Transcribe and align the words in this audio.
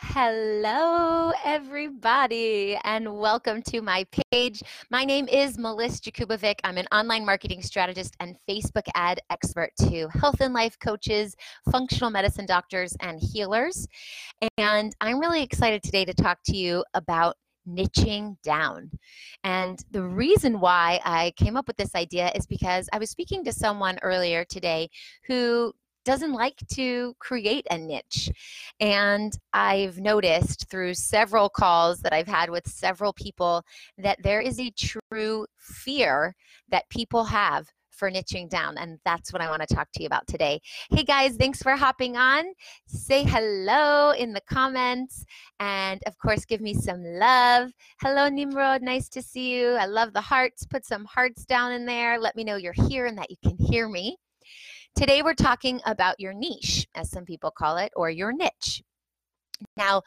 Hello, 0.00 1.32
everybody, 1.44 2.78
and 2.84 3.18
welcome 3.18 3.60
to 3.62 3.82
my 3.82 4.06
page. 4.30 4.62
My 4.90 5.04
name 5.04 5.26
is 5.26 5.58
Melissa 5.58 6.02
Jakubovic. 6.02 6.60
I'm 6.62 6.78
an 6.78 6.86
online 6.92 7.26
marketing 7.26 7.62
strategist 7.62 8.14
and 8.20 8.36
Facebook 8.48 8.86
ad 8.94 9.20
expert 9.28 9.72
to 9.80 10.06
health 10.10 10.40
and 10.40 10.54
life 10.54 10.78
coaches, 10.78 11.34
functional 11.72 12.10
medicine 12.10 12.46
doctors, 12.46 12.96
and 13.00 13.18
healers. 13.20 13.88
And 14.56 14.94
I'm 15.00 15.18
really 15.18 15.42
excited 15.42 15.82
today 15.82 16.04
to 16.04 16.14
talk 16.14 16.38
to 16.44 16.56
you 16.56 16.84
about 16.94 17.34
niching 17.68 18.40
down. 18.44 18.92
And 19.42 19.84
the 19.90 20.04
reason 20.04 20.60
why 20.60 21.00
I 21.04 21.32
came 21.36 21.56
up 21.56 21.66
with 21.66 21.76
this 21.76 21.96
idea 21.96 22.30
is 22.36 22.46
because 22.46 22.88
I 22.92 22.98
was 22.98 23.10
speaking 23.10 23.42
to 23.44 23.52
someone 23.52 23.98
earlier 24.02 24.44
today 24.44 24.90
who 25.26 25.74
doesn't 26.08 26.32
like 26.32 26.56
to 26.72 27.14
create 27.18 27.66
a 27.70 27.76
niche. 27.76 28.30
And 28.80 29.30
I've 29.52 29.98
noticed 29.98 30.70
through 30.70 30.94
several 30.94 31.50
calls 31.50 32.00
that 32.00 32.14
I've 32.14 32.26
had 32.26 32.48
with 32.48 32.66
several 32.66 33.12
people 33.12 33.62
that 33.98 34.16
there 34.22 34.40
is 34.40 34.58
a 34.58 34.70
true 34.70 35.46
fear 35.58 36.34
that 36.70 36.88
people 36.88 37.24
have 37.24 37.66
for 37.90 38.10
niching 38.10 38.48
down. 38.48 38.78
And 38.78 38.98
that's 39.04 39.34
what 39.34 39.42
I 39.42 39.50
want 39.50 39.60
to 39.68 39.74
talk 39.74 39.88
to 39.92 40.02
you 40.02 40.06
about 40.06 40.26
today. 40.26 40.62
Hey 40.88 41.02
guys, 41.02 41.36
thanks 41.36 41.62
for 41.62 41.76
hopping 41.76 42.16
on. 42.16 42.44
Say 42.86 43.22
hello 43.22 44.12
in 44.12 44.32
the 44.32 44.40
comments. 44.50 45.26
And 45.60 46.00
of 46.06 46.16
course, 46.16 46.46
give 46.46 46.62
me 46.62 46.72
some 46.72 47.04
love. 47.04 47.70
Hello, 48.00 48.30
Nimrod. 48.30 48.80
Nice 48.80 49.10
to 49.10 49.20
see 49.20 49.54
you. 49.58 49.72
I 49.72 49.84
love 49.84 50.14
the 50.14 50.22
hearts. 50.22 50.64
Put 50.64 50.86
some 50.86 51.04
hearts 51.04 51.44
down 51.44 51.72
in 51.72 51.84
there. 51.84 52.18
Let 52.18 52.34
me 52.34 52.44
know 52.44 52.56
you're 52.56 52.72
here 52.88 53.04
and 53.04 53.18
that 53.18 53.30
you 53.30 53.36
can 53.44 53.58
hear 53.58 53.90
me. 53.90 54.16
Today, 54.98 55.22
we're 55.22 55.32
talking 55.34 55.80
about 55.86 56.18
your 56.18 56.34
niche, 56.34 56.88
as 56.96 57.08
some 57.08 57.24
people 57.24 57.52
call 57.52 57.76
it, 57.76 57.92
or 57.94 58.10
your 58.10 58.32
niche. 58.32 58.82
Now, 59.76 60.02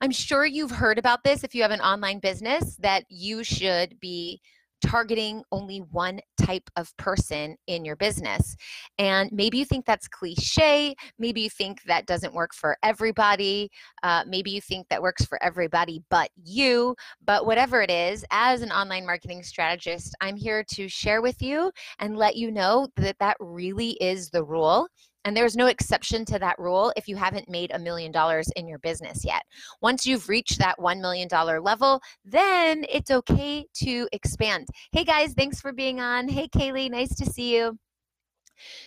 I'm 0.00 0.10
sure 0.10 0.44
you've 0.44 0.72
heard 0.72 0.98
about 0.98 1.22
this 1.22 1.44
if 1.44 1.54
you 1.54 1.62
have 1.62 1.70
an 1.70 1.80
online 1.80 2.18
business 2.18 2.76
that 2.78 3.04
you 3.08 3.44
should 3.44 4.00
be 4.00 4.40
targeting 4.84 5.42
only 5.52 5.78
one 5.78 6.20
type 6.36 6.68
of 6.76 6.94
person 6.96 7.56
in 7.66 7.84
your 7.84 7.96
business. 7.96 8.56
And 8.98 9.30
maybe 9.32 9.58
you 9.58 9.64
think 9.64 9.86
that's 9.86 10.08
cliche. 10.08 10.94
Maybe 11.18 11.42
you 11.42 11.50
think 11.50 11.82
that 11.84 12.06
doesn't 12.06 12.34
work 12.34 12.52
for 12.54 12.76
everybody. 12.82 13.70
Uh, 14.02 14.24
maybe 14.26 14.50
you 14.50 14.60
think 14.60 14.88
that 14.88 15.02
works 15.02 15.24
for 15.24 15.42
everybody 15.42 16.02
but 16.10 16.30
you. 16.44 16.94
But 17.24 17.46
whatever 17.46 17.80
it 17.80 17.90
is, 17.90 18.24
as 18.30 18.62
an 18.62 18.72
online 18.72 19.06
marketing 19.06 19.42
strategist, 19.42 20.14
I'm 20.20 20.36
here 20.36 20.64
to 20.72 20.88
share 20.88 21.22
with 21.22 21.40
you 21.40 21.70
and 21.98 22.16
let 22.16 22.36
you 22.36 22.50
know 22.50 22.88
that 22.96 23.18
that 23.20 23.36
really 23.40 23.92
is 24.00 24.30
the 24.30 24.44
rule 24.44 24.88
and 25.24 25.36
there's 25.36 25.56
no 25.56 25.66
exception 25.66 26.24
to 26.26 26.38
that 26.38 26.58
rule 26.58 26.92
if 26.96 27.08
you 27.08 27.16
haven't 27.16 27.48
made 27.48 27.70
a 27.72 27.78
million 27.78 28.12
dollars 28.12 28.48
in 28.56 28.66
your 28.66 28.78
business 28.78 29.24
yet. 29.24 29.42
Once 29.80 30.06
you've 30.06 30.28
reached 30.28 30.58
that 30.58 30.78
$1 30.78 31.00
million 31.00 31.28
level, 31.62 32.00
then 32.24 32.84
it's 32.88 33.10
okay 33.10 33.64
to 33.74 34.08
expand. 34.12 34.68
Hey 34.92 35.04
guys, 35.04 35.34
thanks 35.34 35.60
for 35.60 35.72
being 35.72 36.00
on. 36.00 36.28
Hey 36.28 36.48
Kaylee, 36.48 36.90
nice 36.90 37.14
to 37.16 37.26
see 37.26 37.56
you. 37.56 37.78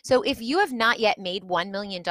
So 0.04 0.22
if 0.22 0.42
you 0.42 0.60
have 0.60 0.72
not 0.72 1.00
yet 1.00 1.18
made 1.18 1.44
$1 1.44 1.72
million 1.72 2.04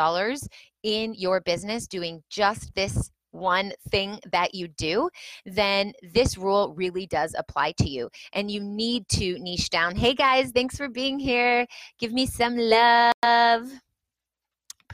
in 0.82 1.14
your 1.14 1.40
business 1.40 1.86
doing 1.86 2.22
just 2.28 2.74
this 2.74 3.10
one 3.30 3.72
thing 3.90 4.18
that 4.30 4.54
you 4.54 4.68
do, 4.68 5.10
then 5.44 5.92
this 6.12 6.38
rule 6.38 6.72
really 6.76 7.06
does 7.06 7.34
apply 7.36 7.72
to 7.72 7.88
you. 7.88 8.08
And 8.32 8.50
you 8.50 8.60
need 8.60 9.08
to 9.10 9.38
niche 9.40 9.70
down. 9.70 9.96
Hey 9.96 10.14
guys, 10.14 10.52
thanks 10.52 10.76
for 10.76 10.88
being 10.88 11.18
here. 11.18 11.66
Give 11.98 12.12
me 12.12 12.26
some 12.26 12.56
love 12.56 13.72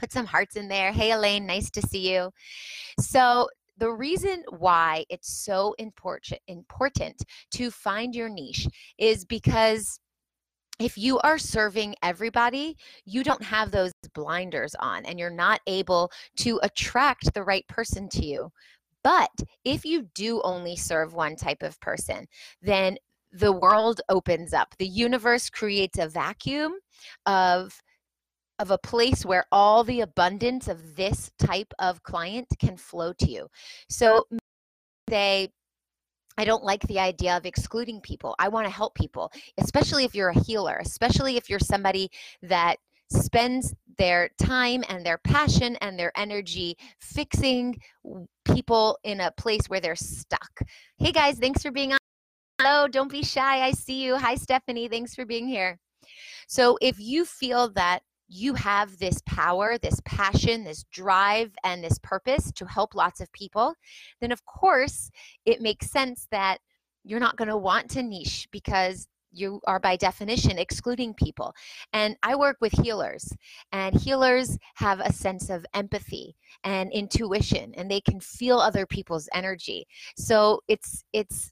put 0.01 0.11
some 0.11 0.25
hearts 0.25 0.55
in 0.55 0.67
there. 0.67 0.91
Hey, 0.91 1.11
Elaine, 1.11 1.45
nice 1.45 1.69
to 1.69 1.81
see 1.81 2.11
you. 2.13 2.31
So, 2.99 3.47
the 3.77 3.91
reason 3.91 4.43
why 4.49 5.05
it's 5.09 5.31
so 5.43 5.73
important 5.79 6.41
important 6.47 7.23
to 7.51 7.71
find 7.71 8.13
your 8.13 8.29
niche 8.29 8.67
is 8.97 9.25
because 9.25 9.99
if 10.79 10.97
you 10.97 11.19
are 11.19 11.37
serving 11.37 11.95
everybody, 12.03 12.75
you 13.05 13.23
don't 13.23 13.43
have 13.43 13.71
those 13.71 13.91
blinders 14.13 14.75
on 14.79 15.05
and 15.05 15.17
you're 15.17 15.29
not 15.29 15.61
able 15.67 16.11
to 16.37 16.59
attract 16.63 17.33
the 17.33 17.43
right 17.43 17.67
person 17.67 18.09
to 18.09 18.25
you. 18.25 18.51
But 19.03 19.31
if 19.63 19.85
you 19.85 20.07
do 20.13 20.41
only 20.43 20.75
serve 20.75 21.13
one 21.13 21.35
type 21.35 21.63
of 21.63 21.79
person, 21.79 22.27
then 22.61 22.97
the 23.31 23.51
world 23.51 24.01
opens 24.09 24.53
up. 24.53 24.75
The 24.77 24.87
universe 24.87 25.49
creates 25.49 25.97
a 25.97 26.07
vacuum 26.07 26.73
of 27.25 27.81
of 28.61 28.69
a 28.69 28.77
place 28.77 29.25
where 29.25 29.45
all 29.51 29.83
the 29.83 30.01
abundance 30.01 30.67
of 30.67 30.95
this 30.95 31.31
type 31.39 31.73
of 31.79 32.03
client 32.03 32.47
can 32.59 32.77
flow 32.77 33.11
to 33.13 33.29
you. 33.29 33.47
So 33.89 34.27
they 35.07 35.49
I 36.37 36.45
don't 36.45 36.63
like 36.63 36.81
the 36.83 36.99
idea 36.99 37.35
of 37.35 37.45
excluding 37.45 37.99
people. 38.01 38.35
I 38.39 38.47
want 38.47 38.65
to 38.65 38.73
help 38.73 38.95
people, 38.95 39.31
especially 39.57 40.05
if 40.05 40.15
you're 40.15 40.29
a 40.29 40.43
healer, 40.43 40.77
especially 40.79 41.35
if 41.35 41.49
you're 41.49 41.59
somebody 41.59 42.09
that 42.43 42.77
spends 43.11 43.73
their 43.97 44.29
time 44.39 44.83
and 44.87 45.05
their 45.05 45.17
passion 45.17 45.75
and 45.81 45.99
their 45.99 46.13
energy 46.15 46.77
fixing 46.99 47.77
people 48.45 48.97
in 49.03 49.19
a 49.19 49.31
place 49.31 49.67
where 49.67 49.81
they're 49.81 49.95
stuck. 49.95 50.61
Hey 50.97 51.11
guys, 51.11 51.37
thanks 51.37 51.61
for 51.61 51.71
being 51.71 51.93
on. 51.93 51.97
Hello, 52.59 52.87
don't 52.87 53.11
be 53.11 53.23
shy. 53.23 53.65
I 53.65 53.71
see 53.71 54.01
you. 54.03 54.17
Hi, 54.17 54.35
Stephanie. 54.35 54.87
Thanks 54.87 55.15
for 55.15 55.25
being 55.25 55.47
here. 55.47 55.79
So, 56.47 56.77
if 56.81 56.99
you 56.99 57.25
feel 57.25 57.71
that 57.71 58.03
you 58.33 58.53
have 58.53 58.97
this 58.97 59.21
power, 59.25 59.77
this 59.77 59.99
passion, 60.05 60.63
this 60.63 60.85
drive, 60.85 61.51
and 61.65 61.83
this 61.83 61.99
purpose 61.99 62.49
to 62.53 62.65
help 62.65 62.95
lots 62.95 63.19
of 63.19 63.31
people, 63.33 63.75
then 64.21 64.31
of 64.31 64.45
course 64.45 65.11
it 65.45 65.61
makes 65.61 65.91
sense 65.91 66.27
that 66.31 66.59
you're 67.03 67.19
not 67.19 67.35
going 67.35 67.49
to 67.49 67.57
want 67.57 67.89
to 67.89 68.01
niche 68.01 68.47
because 68.51 69.07
you 69.33 69.59
are 69.65 69.79
by 69.79 69.97
definition 69.97 70.57
excluding 70.57 71.13
people. 71.13 71.53
And 71.91 72.15
I 72.23 72.35
work 72.35 72.57
with 72.61 72.71
healers, 72.73 73.33
and 73.73 73.99
healers 73.99 74.57
have 74.75 75.01
a 75.01 75.11
sense 75.11 75.49
of 75.49 75.65
empathy 75.73 76.35
and 76.63 76.91
intuition, 76.91 77.73
and 77.75 77.91
they 77.91 78.01
can 78.01 78.19
feel 78.19 78.59
other 78.59 78.85
people's 78.85 79.27
energy. 79.33 79.87
So 80.17 80.61
it's 80.69 81.03
it's 81.11 81.51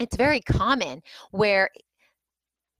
it's 0.00 0.16
very 0.16 0.40
common 0.40 1.02
where 1.30 1.70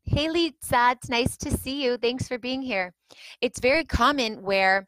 Haley, 0.06 0.54
it's 0.60 1.08
nice 1.08 1.36
to 1.38 1.50
see 1.50 1.82
you. 1.82 1.96
Thanks 1.96 2.28
for 2.28 2.38
being 2.38 2.62
here. 2.62 2.92
It's 3.40 3.58
very 3.58 3.84
common 3.84 4.42
where 4.42 4.86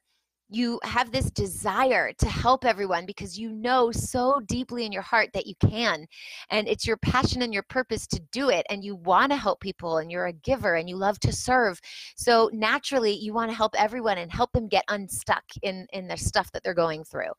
you 0.49 0.78
have 0.84 1.10
this 1.10 1.31
desire 1.31 2.12
to 2.12 2.28
help 2.28 2.65
everyone 2.65 3.04
because 3.04 3.38
you 3.38 3.50
know 3.50 3.91
so 3.91 4.41
deeply 4.47 4.84
in 4.84 4.93
your 4.93 5.03
heart 5.03 5.31
that 5.34 5.47
you 5.47 5.54
can. 5.60 6.06
And 6.50 6.69
it's 6.69 6.87
your 6.87 6.99
passion 6.99 7.43
and 7.43 7.53
your 7.53 7.65
purpose 7.65 8.06
to 8.09 8.21
do 8.31 8.50
it. 8.50 8.65
And 8.71 8.84
you 8.84 8.94
want 8.97 9.32
to 9.32 9.37
help 9.37 9.60
people 9.60 9.99
and 9.99 10.10
you're 10.10 10.27
a 10.27 10.32
giver 10.32 10.75
and 10.75 10.88
you 10.88 10.97
love 10.97 11.19
to 11.21 11.33
serve. 11.33 11.81
So 12.16 12.48
naturally, 12.53 13.12
you 13.12 13.33
want 13.33 13.50
to 13.50 13.56
help 13.56 13.75
everyone 13.77 14.19
and 14.19 14.31
help 14.31 14.53
them 14.53 14.69
get 14.69 14.84
unstuck 14.88 15.44
in, 15.62 15.87
in 15.93 16.06
the 16.06 16.16
stuff 16.16 16.53
that 16.53 16.62
they're 16.62 16.75
going 16.75 17.04
through. 17.04 17.33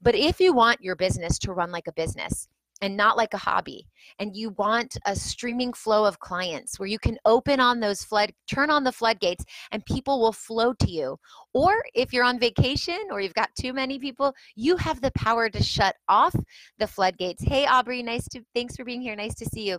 But 0.00 0.14
if 0.14 0.40
you 0.40 0.54
want 0.54 0.80
your 0.80 0.96
business 0.96 1.38
to 1.40 1.52
run 1.52 1.70
like 1.70 1.88
a 1.88 1.92
business, 1.92 2.48
and 2.80 2.96
not 2.96 3.16
like 3.16 3.34
a 3.34 3.38
hobby. 3.38 3.86
And 4.18 4.36
you 4.36 4.50
want 4.50 4.96
a 5.06 5.14
streaming 5.14 5.72
flow 5.72 6.04
of 6.04 6.20
clients 6.20 6.78
where 6.78 6.88
you 6.88 6.98
can 6.98 7.18
open 7.24 7.60
on 7.60 7.80
those 7.80 8.02
flood, 8.02 8.32
turn 8.50 8.70
on 8.70 8.84
the 8.84 8.92
floodgates, 8.92 9.44
and 9.72 9.84
people 9.84 10.20
will 10.20 10.32
flow 10.32 10.72
to 10.74 10.90
you. 10.90 11.18
Or 11.54 11.82
if 11.94 12.12
you're 12.12 12.24
on 12.24 12.38
vacation 12.38 13.00
or 13.10 13.20
you've 13.20 13.34
got 13.34 13.54
too 13.58 13.72
many 13.72 13.98
people, 13.98 14.34
you 14.54 14.76
have 14.76 15.00
the 15.00 15.12
power 15.12 15.48
to 15.50 15.62
shut 15.62 15.96
off 16.08 16.34
the 16.78 16.86
floodgates. 16.86 17.42
Hey, 17.42 17.66
Aubrey, 17.66 18.02
nice 18.02 18.28
to, 18.28 18.42
thanks 18.54 18.76
for 18.76 18.84
being 18.84 19.00
here. 19.00 19.16
Nice 19.16 19.34
to 19.36 19.44
see 19.46 19.68
you. 19.68 19.78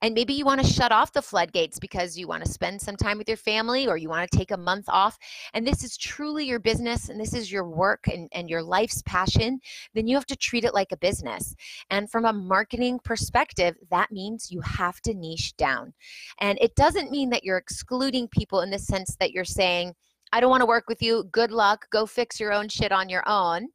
And 0.00 0.14
maybe 0.14 0.32
you 0.32 0.44
want 0.44 0.60
to 0.60 0.66
shut 0.66 0.92
off 0.92 1.12
the 1.12 1.22
floodgates 1.22 1.78
because 1.78 2.16
you 2.16 2.26
want 2.26 2.44
to 2.44 2.50
spend 2.50 2.80
some 2.80 2.96
time 2.96 3.18
with 3.18 3.28
your 3.28 3.36
family 3.36 3.86
or 3.86 3.96
you 3.96 4.08
want 4.08 4.30
to 4.30 4.36
take 4.36 4.50
a 4.50 4.56
month 4.56 4.86
off. 4.88 5.18
And 5.54 5.66
this 5.66 5.84
is 5.84 5.96
truly 5.96 6.46
your 6.46 6.58
business 6.58 7.08
and 7.08 7.20
this 7.20 7.34
is 7.34 7.50
your 7.50 7.68
work 7.68 8.06
and, 8.08 8.28
and 8.32 8.50
your 8.50 8.62
life's 8.62 9.02
passion. 9.02 9.60
Then 9.94 10.06
you 10.06 10.16
have 10.16 10.26
to 10.26 10.36
treat 10.36 10.64
it 10.64 10.74
like 10.74 10.92
a 10.92 10.96
business. 10.96 11.54
And 11.90 12.10
from 12.10 12.24
a 12.24 12.32
marketing 12.32 13.00
perspective, 13.04 13.76
that 13.90 14.10
means 14.10 14.50
you 14.50 14.60
have 14.62 15.00
to 15.02 15.14
niche 15.14 15.56
down. 15.56 15.92
And 16.40 16.58
it 16.60 16.74
doesn't 16.74 17.10
mean 17.10 17.30
that 17.30 17.44
you're 17.44 17.58
excluding 17.58 18.28
people 18.28 18.60
in 18.60 18.70
the 18.70 18.78
sense 18.78 19.16
that 19.20 19.32
you're 19.32 19.44
saying, 19.44 19.94
I 20.32 20.40
don't 20.40 20.50
want 20.50 20.62
to 20.62 20.66
work 20.66 20.88
with 20.88 21.02
you. 21.02 21.24
Good 21.30 21.52
luck. 21.52 21.86
Go 21.90 22.06
fix 22.06 22.40
your 22.40 22.52
own 22.52 22.68
shit 22.68 22.90
on 22.90 23.08
your 23.08 23.22
own. 23.28 23.68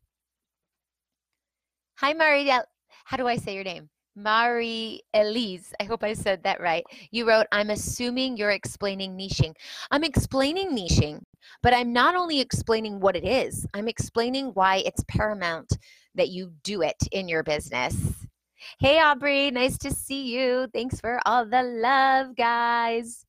Hi, 1.98 2.14
Maria. 2.14 2.64
How 3.06 3.18
do 3.18 3.28
I 3.28 3.38
say 3.38 3.54
your 3.54 3.64
name? 3.64 3.90
Marie 4.18 5.02
Elise, 5.14 5.74
I 5.80 5.84
hope 5.84 6.04
I 6.04 6.14
said 6.14 6.42
that 6.44 6.60
right. 6.60 6.84
You 7.12 7.28
wrote, 7.28 7.46
I'm 7.52 7.70
assuming 7.70 8.36
you're 8.36 8.50
explaining 8.50 9.16
niching. 9.16 9.54
I'm 9.92 10.04
explaining 10.04 10.72
niching 10.76 11.22
But 11.62 11.76
I'm 11.76 11.94
not 11.94 12.16
only 12.16 12.40
explaining 12.40 13.00
what 13.00 13.16
it 13.16 13.24
is, 13.24 13.68
I'm 13.76 13.88
explaining 13.88 14.48
why 14.56 14.78
it's 14.78 15.04
paramount 15.08 15.78
that 16.16 16.30
you 16.30 16.52
do 16.64 16.82
it 16.82 16.98
in 17.12 17.28
your 17.28 17.44
business. 17.44 17.96
Hey, 18.80 19.00
Aubrey, 19.00 19.52
nice 19.52 19.78
to 19.80 19.92
see 19.92 20.36
you. 20.36 20.68
Thanks 20.74 21.00
for 21.00 21.20
all 21.28 21.46
the 21.46 21.62
love, 21.62 22.36
guys. 22.36 23.24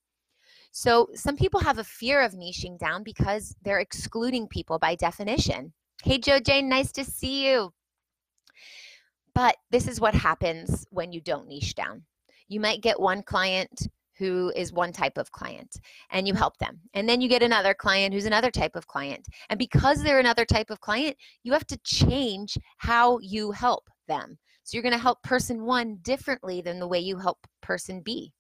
So, 0.71 1.09
some 1.15 1.37
people 1.37 1.61
have 1.61 1.79
a 1.79 1.85
fear 1.85 2.23
of 2.23 2.33
niching 2.33 2.79
down 2.79 3.03
because 3.03 3.55
they're 3.63 3.81
excluding 3.81 4.49
people 4.49 4.79
by 4.79 4.95
definition. 4.95 5.75
Hey, 6.03 6.19
Joe 6.19 6.41
Jane, 6.41 6.69
nice 6.69 6.93
to 6.93 7.05
see 7.05 7.47
you. 7.47 7.73
But 9.39 9.55
this 9.71 9.87
is 9.87 10.01
what 10.01 10.17
happens 10.17 10.85
when 10.91 11.13
you 11.13 11.21
don't 11.21 11.47
niche 11.47 11.77
down. 11.77 12.03
You 12.49 12.59
might 12.59 12.83
get 12.83 12.99
one 12.99 13.23
client 13.23 13.87
who 14.19 14.53
is 14.57 14.73
one 14.73 14.91
type 14.91 15.17
of 15.17 15.31
client 15.31 15.79
and 16.11 16.27
you 16.27 16.35
help 16.35 16.59
them. 16.59 16.81
And 16.93 17.09
then 17.09 17.21
you 17.21 17.29
get 17.29 17.45
another 17.45 17.73
client 17.73 18.13
who's 18.13 18.27
another 18.27 18.51
type 18.51 18.75
of 18.75 18.89
client. 18.89 19.25
And 19.49 19.57
because 19.57 20.03
they're 20.03 20.19
another 20.19 20.45
type 20.45 20.71
of 20.71 20.81
client, 20.81 21.17
you 21.45 21.53
have 21.53 21.69
to 21.69 21.79
change 21.85 22.59
how 22.79 23.21
you 23.21 23.53
help 23.53 23.85
them. 24.09 24.37
So 24.65 24.75
you're 24.75 24.83
going 24.83 24.93
to 24.93 24.99
help 24.99 25.23
person 25.23 25.63
one 25.63 25.99
differently 26.03 26.61
than 26.61 26.81
the 26.81 26.89
way 26.89 26.99
you 26.99 27.17
help 27.17 27.39
person 27.63 28.03
B. 28.05 28.33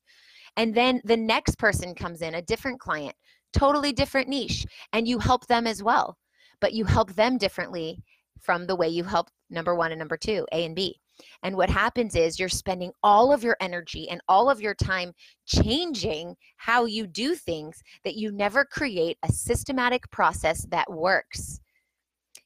And 0.56 0.74
then 0.74 1.00
the 1.04 1.16
next 1.16 1.60
person 1.60 1.94
comes 1.94 2.22
in, 2.22 2.34
a 2.34 2.42
different 2.42 2.80
client, 2.80 3.14
totally 3.52 3.92
different 3.92 4.28
niche, 4.28 4.66
and 4.92 5.06
you 5.06 5.20
help 5.20 5.46
them 5.46 5.64
as 5.68 5.80
well. 5.80 6.18
But 6.60 6.72
you 6.72 6.86
help 6.86 7.14
them 7.14 7.38
differently 7.38 8.02
from 8.40 8.66
the 8.66 8.76
way 8.76 8.88
you 8.88 9.04
help 9.04 9.28
number 9.50 9.74
one 9.74 9.92
and 9.92 9.98
number 9.98 10.16
two, 10.16 10.46
A 10.52 10.64
and 10.64 10.74
B. 10.74 11.00
And 11.42 11.56
what 11.56 11.70
happens 11.70 12.14
is 12.14 12.38
you're 12.38 12.48
spending 12.48 12.92
all 13.02 13.32
of 13.32 13.42
your 13.42 13.56
energy 13.60 14.08
and 14.08 14.20
all 14.28 14.48
of 14.48 14.60
your 14.60 14.74
time 14.74 15.12
changing 15.46 16.36
how 16.56 16.84
you 16.84 17.06
do 17.06 17.34
things 17.34 17.82
that 18.04 18.14
you 18.14 18.30
never 18.30 18.64
create 18.64 19.18
a 19.24 19.32
systematic 19.32 20.08
process 20.10 20.64
that 20.70 20.92
works. 20.92 21.60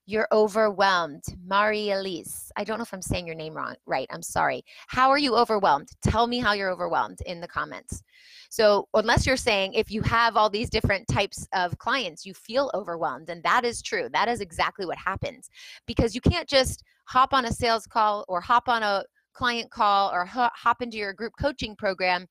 You're 0.07 0.27
overwhelmed. 0.33 1.23
Marie 1.47 1.93
Elise. 1.93 2.51
I 2.57 2.65
don't 2.65 2.79
know 2.79 2.83
if 2.83 2.93
I'm 2.93 3.03
saying 3.03 3.27
your 3.27 3.37
name 3.37 3.55
wrong, 3.55 3.77
right. 3.87 4.09
I'm 4.11 4.23
sorry. 4.23 4.65
How 4.89 5.11
are 5.11 5.19
you 5.19 5.37
overwhelmed? 5.37 5.91
Tell 6.03 6.27
me 6.27 6.41
how 6.41 6.55
you're 6.55 6.71
overwhelmed 6.71 7.21
in 7.27 7.41
the 7.41 7.47
comments. 7.47 8.03
So, 8.51 8.89
unless 8.95 9.27
you're 9.27 9.37
saying 9.37 9.75
if 9.75 9.91
you 9.91 10.03
have 10.03 10.37
all 10.37 10.51
these 10.51 10.69
different 10.69 11.07
types 11.09 11.47
of 11.55 11.79
clients, 11.79 12.27
you 12.27 12.35
feel 12.35 12.71
overwhelmed, 12.75 13.31
and 13.31 13.43
that 13.45 13.65
is 13.65 13.81
true. 13.81 14.09
That 14.13 14.29
is 14.29 14.41
exactly 14.41 14.87
what 14.87 14.99
happens 14.99 15.49
because 15.87 16.15
you 16.15 16.21
can't 16.21 16.49
just 16.49 16.83
hop 17.07 17.33
on 17.33 17.47
a 17.47 17.53
sales 17.53 17.87
call 17.87 18.25
or 18.29 18.41
hop 18.41 18.69
on 18.69 18.83
a 18.83 19.05
client 19.33 19.71
call 19.71 20.11
or 20.13 20.27
hop 20.27 20.83
into 20.83 20.99
your 20.99 21.13
group 21.13 21.33
coaching 21.41 21.77
program 21.77 22.27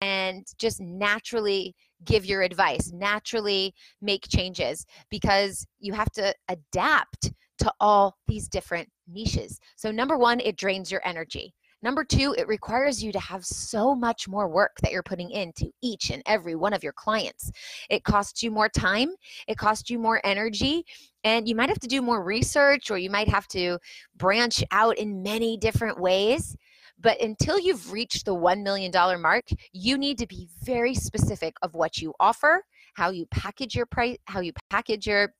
and 0.00 0.46
just 0.58 0.80
naturally 0.80 1.74
give 2.04 2.24
your 2.24 2.42
advice, 2.42 2.92
naturally 2.92 3.74
make 4.00 4.28
changes 4.28 4.86
because 5.10 5.66
you 5.80 5.92
have 5.92 6.10
to 6.12 6.34
adapt 6.48 7.32
to 7.58 7.72
all 7.80 8.16
these 8.26 8.48
different 8.48 8.88
niches. 9.08 9.58
So, 9.76 9.90
number 9.90 10.16
one, 10.16 10.40
it 10.40 10.56
drains 10.56 10.90
your 10.90 11.00
energy. 11.04 11.54
Number 11.80 12.04
two, 12.04 12.34
it 12.36 12.48
requires 12.48 13.02
you 13.02 13.12
to 13.12 13.20
have 13.20 13.44
so 13.44 13.94
much 13.94 14.26
more 14.26 14.48
work 14.48 14.72
that 14.82 14.90
you're 14.90 15.02
putting 15.02 15.30
into 15.30 15.70
each 15.80 16.10
and 16.10 16.22
every 16.26 16.56
one 16.56 16.72
of 16.72 16.82
your 16.82 16.92
clients. 16.92 17.52
It 17.88 18.02
costs 18.02 18.42
you 18.42 18.50
more 18.50 18.68
time, 18.68 19.10
it 19.46 19.58
costs 19.58 19.88
you 19.88 19.98
more 19.98 20.20
energy, 20.24 20.84
and 21.22 21.48
you 21.48 21.54
might 21.54 21.68
have 21.68 21.78
to 21.80 21.86
do 21.86 22.02
more 22.02 22.24
research 22.24 22.90
or 22.90 22.98
you 22.98 23.10
might 23.10 23.28
have 23.28 23.46
to 23.48 23.78
branch 24.16 24.64
out 24.72 24.98
in 24.98 25.22
many 25.22 25.56
different 25.56 26.00
ways. 26.00 26.56
But 27.00 27.20
until 27.20 27.58
you've 27.58 27.92
reached 27.92 28.24
the 28.24 28.34
$1 28.34 28.62
million 28.62 28.92
mark, 29.20 29.44
you 29.72 29.96
need 29.96 30.18
to 30.18 30.26
be 30.26 30.48
very 30.62 30.94
specific 30.94 31.54
of 31.62 31.74
what 31.74 31.98
you 31.98 32.14
offer, 32.18 32.64
how 32.94 33.10
you 33.10 33.26
package 33.26 33.74
your 33.74 33.86
price, 33.86 34.18
how 34.26 34.40
you 34.40 34.52
package 34.70 35.06
your 35.06 35.34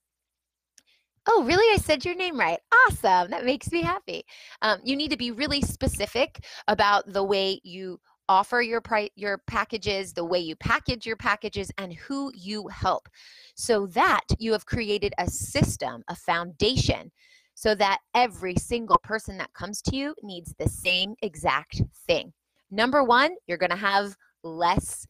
Oh, 1.30 1.44
really? 1.44 1.74
I 1.74 1.76
said 1.76 2.06
your 2.06 2.14
name 2.14 2.40
right. 2.40 2.58
Awesome. 2.86 3.30
That 3.30 3.44
makes 3.44 3.70
me 3.70 3.82
happy. 3.82 4.24
Um, 4.62 4.78
you 4.82 4.96
need 4.96 5.10
to 5.10 5.16
be 5.18 5.30
really 5.30 5.60
specific 5.60 6.42
about 6.68 7.12
the 7.12 7.22
way 7.22 7.60
you 7.64 8.00
offer 8.30 8.62
your 8.62 8.80
pri- 8.80 9.10
your 9.14 9.38
packages, 9.46 10.14
the 10.14 10.24
way 10.24 10.38
you 10.38 10.56
package 10.56 11.04
your 11.06 11.16
packages, 11.16 11.70
and 11.76 11.92
who 11.92 12.32
you 12.34 12.68
help, 12.68 13.08
so 13.54 13.86
that 13.88 14.24
you 14.38 14.52
have 14.52 14.64
created 14.64 15.12
a 15.18 15.28
system, 15.28 16.02
a 16.08 16.16
foundation 16.16 17.10
so 17.58 17.74
that 17.74 17.98
every 18.14 18.54
single 18.54 18.98
person 18.98 19.36
that 19.36 19.52
comes 19.52 19.82
to 19.82 19.96
you 19.96 20.14
needs 20.22 20.54
the 20.60 20.68
same 20.68 21.16
exact 21.22 21.82
thing. 22.06 22.32
Number 22.70 23.02
one, 23.02 23.34
you're 23.48 23.58
going 23.58 23.70
to 23.70 23.76
have 23.76 24.14
less 24.44 25.04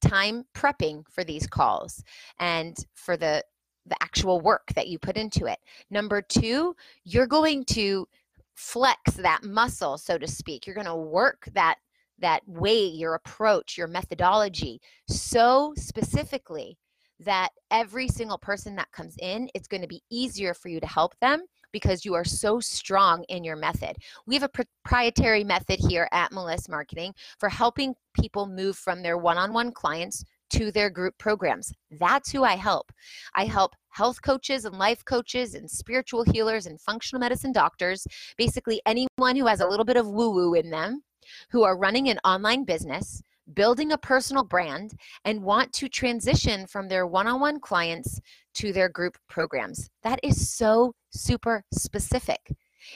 time 0.00 0.44
prepping 0.54 1.02
for 1.10 1.24
these 1.24 1.48
calls 1.48 2.04
and 2.38 2.76
for 2.94 3.16
the 3.16 3.42
the 3.86 3.96
actual 4.00 4.40
work 4.40 4.70
that 4.76 4.86
you 4.86 4.98
put 4.98 5.16
into 5.16 5.46
it. 5.46 5.58
Number 5.90 6.22
2, 6.22 6.76
you're 7.04 7.26
going 7.26 7.64
to 7.64 8.06
flex 8.54 9.14
that 9.14 9.42
muscle 9.42 9.98
so 9.98 10.18
to 10.18 10.28
speak. 10.28 10.66
You're 10.66 10.76
going 10.76 10.86
to 10.86 10.94
work 10.94 11.48
that 11.54 11.78
that 12.20 12.46
way, 12.46 12.84
your 12.84 13.14
approach, 13.14 13.76
your 13.76 13.88
methodology 13.88 14.80
so 15.08 15.72
specifically 15.76 16.78
that 17.20 17.50
every 17.70 18.08
single 18.08 18.38
person 18.38 18.76
that 18.76 18.92
comes 18.92 19.16
in, 19.20 19.48
it's 19.54 19.68
going 19.68 19.82
to 19.82 19.88
be 19.88 20.02
easier 20.10 20.54
for 20.54 20.68
you 20.68 20.80
to 20.80 20.86
help 20.86 21.18
them 21.20 21.42
because 21.72 22.04
you 22.04 22.14
are 22.14 22.24
so 22.24 22.60
strong 22.60 23.24
in 23.24 23.44
your 23.44 23.56
method. 23.56 23.96
We 24.26 24.34
have 24.34 24.42
a 24.42 24.48
proprietary 24.48 25.44
method 25.44 25.78
here 25.80 26.08
at 26.12 26.32
Meliss 26.32 26.68
Marketing 26.68 27.14
for 27.38 27.48
helping 27.48 27.94
people 28.14 28.46
move 28.46 28.76
from 28.76 29.02
their 29.02 29.18
one 29.18 29.36
on 29.36 29.52
one 29.52 29.72
clients 29.72 30.24
to 30.50 30.72
their 30.72 30.88
group 30.88 31.16
programs. 31.18 31.72
That's 31.90 32.30
who 32.30 32.42
I 32.42 32.56
help. 32.56 32.90
I 33.34 33.44
help 33.44 33.74
health 33.90 34.22
coaches 34.22 34.64
and 34.64 34.78
life 34.78 35.04
coaches 35.04 35.54
and 35.54 35.70
spiritual 35.70 36.24
healers 36.24 36.66
and 36.66 36.80
functional 36.80 37.20
medicine 37.20 37.52
doctors, 37.52 38.06
basically 38.36 38.80
anyone 38.86 39.36
who 39.36 39.46
has 39.46 39.60
a 39.60 39.66
little 39.66 39.84
bit 39.84 39.96
of 39.96 40.08
woo 40.08 40.30
woo 40.30 40.54
in 40.54 40.70
them, 40.70 41.02
who 41.50 41.64
are 41.64 41.76
running 41.76 42.08
an 42.08 42.18
online 42.24 42.64
business, 42.64 43.22
building 43.54 43.92
a 43.92 43.98
personal 43.98 44.44
brand, 44.44 44.94
and 45.24 45.42
want 45.42 45.72
to 45.74 45.88
transition 45.88 46.66
from 46.66 46.88
their 46.88 47.06
one 47.06 47.26
on 47.26 47.40
one 47.40 47.60
clients 47.60 48.20
to 48.54 48.72
their 48.72 48.88
group 48.88 49.16
programs. 49.28 49.88
That 50.02 50.20
is 50.22 50.50
so 50.50 50.94
super 51.10 51.64
specific. 51.72 52.52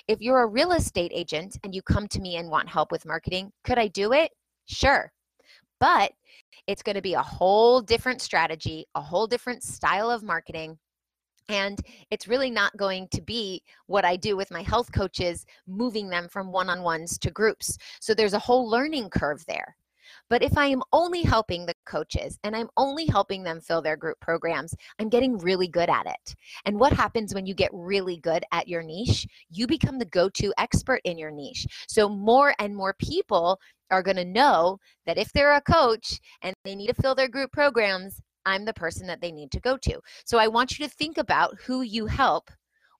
If 0.08 0.20
you're 0.20 0.42
a 0.42 0.46
real 0.46 0.72
estate 0.72 1.12
agent 1.14 1.58
and 1.64 1.74
you 1.74 1.82
come 1.82 2.08
to 2.08 2.20
me 2.20 2.36
and 2.36 2.50
want 2.50 2.68
help 2.68 2.90
with 2.90 3.06
marketing, 3.06 3.52
could 3.64 3.78
I 3.78 3.88
do 3.88 4.12
it? 4.12 4.32
Sure. 4.66 5.12
But 5.80 6.12
it's 6.66 6.82
going 6.82 6.96
to 6.96 7.02
be 7.02 7.14
a 7.14 7.22
whole 7.22 7.80
different 7.80 8.20
strategy, 8.20 8.86
a 8.94 9.00
whole 9.00 9.26
different 9.26 9.62
style 9.62 10.10
of 10.10 10.22
marketing. 10.22 10.78
And 11.48 11.80
it's 12.10 12.28
really 12.28 12.50
not 12.50 12.76
going 12.76 13.08
to 13.08 13.20
be 13.20 13.62
what 13.86 14.04
I 14.04 14.16
do 14.16 14.36
with 14.36 14.50
my 14.52 14.62
health 14.62 14.92
coaches, 14.92 15.44
moving 15.66 16.08
them 16.08 16.28
from 16.28 16.52
one 16.52 16.70
on 16.70 16.82
ones 16.82 17.18
to 17.18 17.30
groups. 17.30 17.76
So 18.00 18.14
there's 18.14 18.32
a 18.32 18.38
whole 18.38 18.68
learning 18.70 19.10
curve 19.10 19.44
there. 19.46 19.76
But 20.30 20.42
if 20.42 20.56
I 20.56 20.66
am 20.66 20.82
only 20.92 21.22
helping 21.22 21.66
the 21.66 21.74
coaches 21.84 22.38
and 22.42 22.56
I'm 22.56 22.68
only 22.76 23.06
helping 23.06 23.42
them 23.42 23.60
fill 23.60 23.82
their 23.82 23.96
group 23.96 24.18
programs, 24.20 24.74
I'm 24.98 25.08
getting 25.08 25.36
really 25.38 25.68
good 25.68 25.90
at 25.90 26.06
it. 26.06 26.34
And 26.64 26.80
what 26.80 26.92
happens 26.92 27.34
when 27.34 27.44
you 27.44 27.54
get 27.54 27.70
really 27.72 28.16
good 28.16 28.42
at 28.50 28.66
your 28.66 28.82
niche? 28.82 29.26
You 29.50 29.66
become 29.66 29.98
the 29.98 30.06
go 30.06 30.28
to 30.30 30.54
expert 30.56 31.00
in 31.04 31.18
your 31.18 31.30
niche. 31.30 31.66
So 31.86 32.08
more 32.08 32.54
and 32.58 32.74
more 32.74 32.94
people 32.94 33.60
are 33.90 34.02
going 34.02 34.16
to 34.16 34.24
know 34.24 34.78
that 35.06 35.18
if 35.18 35.32
they're 35.32 35.54
a 35.54 35.60
coach 35.60 36.18
and 36.40 36.54
they 36.64 36.74
need 36.74 36.86
to 36.88 36.94
fill 36.94 37.14
their 37.14 37.28
group 37.28 37.52
programs, 37.52 38.20
I'm 38.46 38.64
the 38.64 38.72
person 38.72 39.06
that 39.08 39.20
they 39.20 39.32
need 39.32 39.50
to 39.52 39.60
go 39.60 39.76
to. 39.76 40.00
So 40.24 40.38
I 40.38 40.48
want 40.48 40.78
you 40.78 40.86
to 40.86 40.94
think 40.94 41.18
about 41.18 41.58
who 41.60 41.82
you 41.82 42.06
help, 42.06 42.50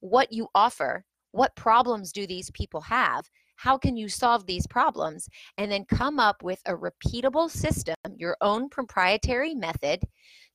what 0.01 0.33
you 0.33 0.49
offer, 0.55 1.05
what 1.33 1.57
problems 1.57 2.13
do 2.13 2.27
these 2.27 2.51
people 2.51 2.83
have, 2.83 3.29
how 3.63 3.79
can 3.79 3.97
you 3.97 4.09
solve 4.09 4.47
these 4.47 4.67
problems, 4.67 5.29
and 5.59 5.71
then 5.71 5.85
come 5.85 6.19
up 6.19 6.43
with 6.43 6.61
a 6.67 6.75
repeatable 6.75 7.51
system, 7.51 7.95
your 8.17 8.37
own 8.41 8.69
proprietary 8.69 9.55
method 9.55 10.03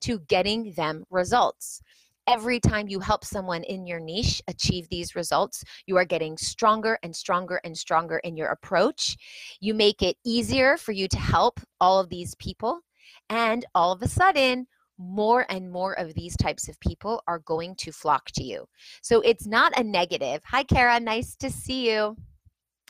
to 0.01 0.19
getting 0.27 0.73
them 0.73 1.03
results 1.09 1.81
every 2.27 2.59
time 2.59 2.87
you 2.89 2.99
help 2.99 3.23
someone 3.23 3.63
in 3.63 3.87
your 3.87 3.99
niche 3.99 4.41
achieve 4.47 4.87
these 4.89 5.15
results, 5.15 5.63
you 5.85 5.97
are 5.97 6.05
getting 6.05 6.37
stronger 6.37 6.99
and 7.01 7.15
stronger 7.15 7.61
and 7.63 7.75
stronger 7.75 8.17
in 8.19 8.35
your 8.35 8.49
approach. 8.49 9.15
You 9.61 9.73
make 9.73 10.01
it 10.01 10.17
easier 10.25 10.77
for 10.77 10.91
you 10.91 11.07
to 11.07 11.17
help 11.17 11.59
all 11.79 11.99
of 11.99 12.09
these 12.09 12.35
people. 12.35 12.81
And 13.29 13.65
all 13.73 13.93
of 13.93 14.01
a 14.01 14.07
sudden, 14.07 14.67
more 14.97 15.45
and 15.49 15.71
more 15.71 15.93
of 15.93 16.13
these 16.13 16.35
types 16.35 16.67
of 16.67 16.79
people 16.79 17.21
are 17.27 17.39
going 17.39 17.75
to 17.75 17.91
flock 17.91 18.25
to 18.31 18.43
you. 18.43 18.67
So 19.01 19.21
it's 19.21 19.45
not 19.45 19.77
a 19.79 19.83
negative. 19.83 20.41
Hi, 20.45 20.63
Kara. 20.63 20.99
Nice 20.99 21.35
to 21.37 21.49
see 21.49 21.89
you. 21.89 22.17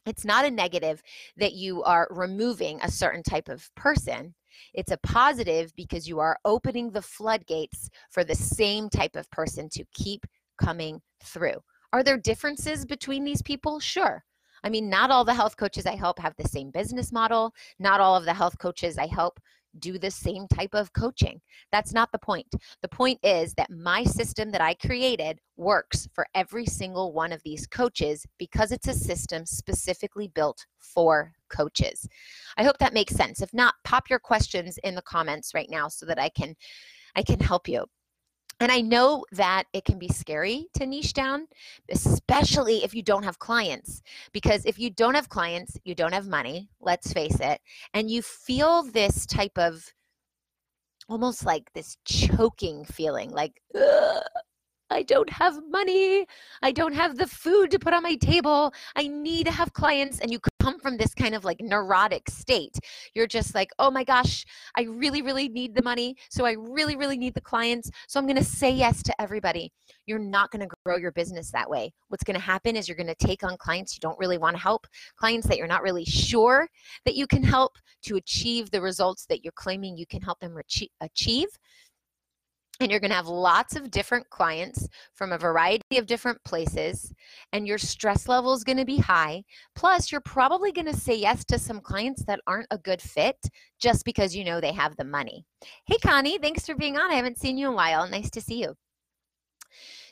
It's 0.07 0.25
not 0.25 0.45
a 0.45 0.51
negative 0.51 1.01
that 1.37 1.53
you 1.53 1.83
are 1.83 2.07
removing 2.09 2.79
a 2.81 2.91
certain 2.91 3.23
type 3.23 3.49
of 3.49 3.69
person. 3.75 4.33
It's 4.73 4.91
a 4.91 4.97
positive 4.97 5.73
because 5.75 6.07
you 6.07 6.19
are 6.19 6.39
opening 6.45 6.89
the 6.89 7.01
floodgates 7.01 7.89
for 8.09 8.23
the 8.23 8.35
same 8.35 8.89
type 8.89 9.15
of 9.15 9.29
person 9.31 9.69
to 9.69 9.83
keep 9.93 10.25
coming 10.61 11.01
through. 11.23 11.61
Are 11.93 12.03
there 12.03 12.17
differences 12.17 12.85
between 12.85 13.23
these 13.23 13.41
people? 13.41 13.79
Sure. 13.79 14.23
I 14.63 14.69
mean, 14.69 14.89
not 14.89 15.11
all 15.11 15.23
the 15.23 15.33
health 15.33 15.55
coaches 15.57 15.85
I 15.85 15.95
help 15.95 16.19
have 16.19 16.35
the 16.37 16.47
same 16.47 16.71
business 16.71 17.11
model. 17.11 17.53
Not 17.79 18.01
all 18.01 18.15
of 18.15 18.25
the 18.25 18.33
health 18.33 18.57
coaches 18.57 18.97
I 18.97 19.07
help 19.07 19.39
do 19.79 19.97
the 19.97 20.11
same 20.11 20.47
type 20.47 20.73
of 20.73 20.93
coaching. 20.93 21.41
That's 21.71 21.93
not 21.93 22.11
the 22.11 22.19
point. 22.19 22.47
The 22.81 22.87
point 22.87 23.19
is 23.23 23.53
that 23.55 23.69
my 23.69 24.03
system 24.03 24.51
that 24.51 24.61
I 24.61 24.73
created 24.75 25.39
works 25.55 26.07
for 26.13 26.27
every 26.35 26.65
single 26.65 27.13
one 27.13 27.31
of 27.31 27.41
these 27.43 27.67
coaches 27.67 28.25
because 28.37 28.71
it's 28.71 28.87
a 28.87 28.93
system 28.93 29.45
specifically 29.45 30.29
built 30.33 30.65
for 30.79 31.33
coaches. 31.49 32.07
I 32.57 32.63
hope 32.63 32.77
that 32.79 32.93
makes 32.93 33.15
sense. 33.15 33.41
If 33.41 33.53
not, 33.53 33.75
pop 33.83 34.09
your 34.09 34.19
questions 34.19 34.77
in 34.83 34.95
the 34.95 35.01
comments 35.01 35.53
right 35.53 35.69
now 35.69 35.87
so 35.87 36.05
that 36.05 36.19
I 36.19 36.29
can 36.29 36.55
I 37.15 37.23
can 37.23 37.39
help 37.39 37.67
you. 37.67 37.85
And 38.59 38.71
I 38.71 38.81
know 38.81 39.23
that 39.33 39.65
it 39.73 39.85
can 39.85 39.99
be 39.99 40.07
scary 40.07 40.67
to 40.73 40.85
niche 40.85 41.13
down, 41.13 41.47
especially 41.89 42.83
if 42.83 42.95
you 42.95 43.03
don't 43.03 43.23
have 43.23 43.37
clients. 43.37 44.01
Because 44.31 44.65
if 44.65 44.79
you 44.79 44.89
don't 44.89 45.13
have 45.13 45.29
clients, 45.29 45.77
you 45.83 45.93
don't 45.93 46.13
have 46.13 46.27
money, 46.27 46.69
let's 46.81 47.13
face 47.13 47.39
it, 47.39 47.61
and 47.93 48.09
you 48.09 48.21
feel 48.21 48.83
this 48.83 49.25
type 49.25 49.57
of 49.57 49.93
almost 51.09 51.45
like 51.45 51.71
this 51.73 51.97
choking 52.05 52.83
feeling 52.83 53.29
like, 53.31 53.61
I 54.89 55.03
don't 55.03 55.29
have 55.29 55.59
money. 55.69 56.25
I 56.61 56.71
don't 56.71 56.93
have 56.93 57.17
the 57.17 57.27
food 57.27 57.71
to 57.71 57.79
put 57.79 57.93
on 57.93 58.03
my 58.03 58.15
table. 58.15 58.73
I 58.95 59.07
need 59.07 59.45
to 59.47 59.51
have 59.51 59.73
clients. 59.73 60.19
And 60.19 60.31
you 60.31 60.39
come 60.59 60.79
from 60.79 60.97
this 60.97 61.13
kind 61.13 61.35
of 61.35 61.43
like 61.43 61.59
neurotic 61.59 62.29
state. 62.29 62.77
You're 63.13 63.27
just 63.27 63.53
like, 63.53 63.71
oh 63.79 63.91
my 63.91 64.03
gosh, 64.03 64.45
I 64.75 64.83
really, 64.83 65.21
really 65.21 65.49
need 65.49 65.75
the 65.75 65.83
money. 65.83 66.15
So 66.29 66.45
I 66.45 66.53
really, 66.53 66.95
really 66.95 67.17
need 67.17 67.33
the 67.33 67.41
clients. 67.41 67.91
So 68.07 68.19
I'm 68.19 68.25
going 68.25 68.37
to 68.37 68.43
say 68.43 68.71
yes 68.71 69.03
to 69.03 69.21
everybody. 69.21 69.71
You're 70.05 70.19
not 70.19 70.51
going 70.51 70.67
to 70.67 70.75
grow 70.85 70.97
your 70.97 71.11
business 71.11 71.51
that 71.51 71.69
way. 71.69 71.93
What's 72.07 72.23
going 72.23 72.35
to 72.35 72.41
happen 72.41 72.75
is 72.75 72.87
you're 72.87 72.97
going 72.97 73.07
to 73.07 73.15
take 73.15 73.43
on 73.43 73.57
clients 73.57 73.95
you 73.95 73.99
don't 73.99 74.17
really 74.19 74.37
want 74.37 74.55
to 74.55 74.61
help, 74.61 74.87
clients 75.17 75.47
that 75.47 75.57
you're 75.57 75.67
not 75.67 75.83
really 75.83 76.05
sure 76.05 76.69
that 77.05 77.15
you 77.15 77.27
can 77.27 77.43
help 77.43 77.77
to 78.03 78.15
achieve 78.15 78.71
the 78.71 78.81
results 78.81 79.25
that 79.25 79.43
you're 79.43 79.53
claiming 79.55 79.97
you 79.97 80.05
can 80.05 80.21
help 80.21 80.39
them 80.39 80.57
achieve 81.01 81.47
and 82.79 82.91
you're 82.91 82.99
going 82.99 83.09
to 83.09 83.15
have 83.15 83.27
lots 83.27 83.75
of 83.75 83.89
different 83.91 84.29
clients 84.29 84.87
from 85.13 85.31
a 85.31 85.37
variety 85.37 85.97
of 85.97 86.05
different 86.05 86.43
places 86.43 87.13
and 87.51 87.67
your 87.67 87.77
stress 87.77 88.27
level 88.27 88.53
is 88.53 88.63
going 88.63 88.77
to 88.77 88.85
be 88.85 88.97
high. 88.97 89.43
Plus 89.75 90.11
you're 90.11 90.21
probably 90.21 90.71
going 90.71 90.85
to 90.85 90.95
say 90.95 91.15
yes 91.15 91.43
to 91.45 91.57
some 91.57 91.79
clients 91.79 92.23
that 92.25 92.39
aren't 92.47 92.67
a 92.71 92.77
good 92.77 93.01
fit 93.01 93.37
just 93.79 94.05
because 94.05 94.35
you 94.35 94.43
know 94.43 94.61
they 94.61 94.71
have 94.71 94.95
the 94.97 95.03
money. 95.03 95.45
Hey 95.85 95.97
connie 95.97 96.37
thanks 96.37 96.65
for 96.65 96.75
being 96.75 96.97
on. 96.97 97.11
I 97.11 97.15
haven't 97.15 97.39
seen 97.39 97.57
you 97.57 97.67
in 97.67 97.73
a 97.73 97.75
while. 97.75 98.07
Nice 98.07 98.29
to 98.31 98.41
see 98.41 98.61
you. 98.61 98.75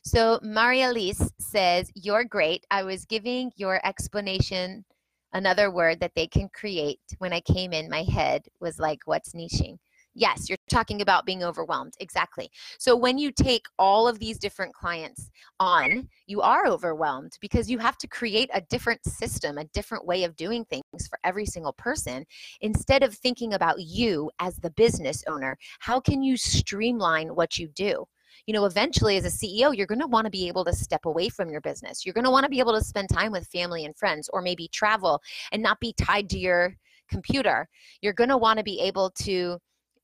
So 0.03 0.39
maria 0.43 0.91
Lise 0.91 1.31
says 1.39 1.91
you're 1.95 2.23
great. 2.23 2.65
I 2.71 2.83
was 2.83 3.05
giving 3.05 3.51
your 3.55 3.79
explanation 3.85 4.85
another 5.33 5.69
word 5.69 5.99
that 5.99 6.13
they 6.15 6.27
can 6.27 6.49
create 6.49 6.99
when 7.19 7.33
i 7.33 7.41
came 7.41 7.73
in. 7.73 7.89
My 7.89 8.03
head 8.03 8.45
was 8.59 8.79
like 8.79 8.99
what's 9.05 9.33
niching 9.33 9.77
Yes, 10.17 10.47
you're 10.47 10.57
talking 10.69 11.01
about 11.01 11.25
being 11.25 11.43
overwhelmed. 11.43 11.93
Exactly. 11.99 12.49
So 12.79 12.95
when 12.95 13.17
you 13.17 13.31
take 13.31 13.65
all 13.77 14.07
of 14.07 14.17
these 14.17 14.39
different 14.39 14.73
clients 14.73 15.29
on, 15.59 16.07
you 16.25 16.41
are 16.41 16.67
overwhelmed 16.67 17.37
because 17.41 17.69
you 17.69 17.77
have 17.79 17.97
to 17.97 18.07
create 18.07 18.49
a 18.53 18.61
different 18.61 19.03
system, 19.03 19.57
a 19.57 19.65
different 19.65 20.05
way 20.05 20.23
of 20.23 20.37
doing 20.37 20.63
things 20.65 21.07
for 21.09 21.19
every 21.25 21.45
single 21.45 21.73
person. 21.73 22.25
Instead 22.61 23.03
of 23.03 23.13
thinking 23.13 23.53
about 23.53 23.81
you 23.81 24.31
as 24.39 24.55
the 24.55 24.69
business 24.71 25.21
owner, 25.27 25.57
how 25.79 25.99
can 25.99 26.23
you 26.23 26.37
streamline 26.37 27.35
what 27.35 27.59
you 27.59 27.67
do? 27.67 28.05
you 28.45 28.53
know, 28.53 28.65
eventually 28.65 29.17
as 29.17 29.25
a 29.25 29.29
CEO, 29.29 29.75
you're 29.75 29.87
going 29.87 30.01
to 30.01 30.07
want 30.07 30.25
to 30.25 30.31
be 30.31 30.47
able 30.47 30.65
to 30.65 30.73
step 30.73 31.05
away 31.05 31.29
from 31.29 31.49
your 31.49 31.61
business. 31.61 32.05
You're 32.05 32.13
going 32.13 32.25
to 32.25 32.31
want 32.31 32.43
to 32.43 32.49
be 32.49 32.59
able 32.59 32.73
to 32.73 32.83
spend 32.83 33.09
time 33.09 33.31
with 33.31 33.47
family 33.47 33.85
and 33.85 33.95
friends 33.95 34.29
or 34.33 34.41
maybe 34.41 34.67
travel 34.67 35.21
and 35.51 35.63
not 35.63 35.79
be 35.79 35.93
tied 35.93 36.29
to 36.31 36.37
your 36.37 36.75
computer. 37.09 37.67
You're 38.01 38.13
going 38.13 38.29
to 38.29 38.37
want 38.37 38.57
to 38.57 38.63
be 38.63 38.79
able 38.81 39.09
to 39.21 39.57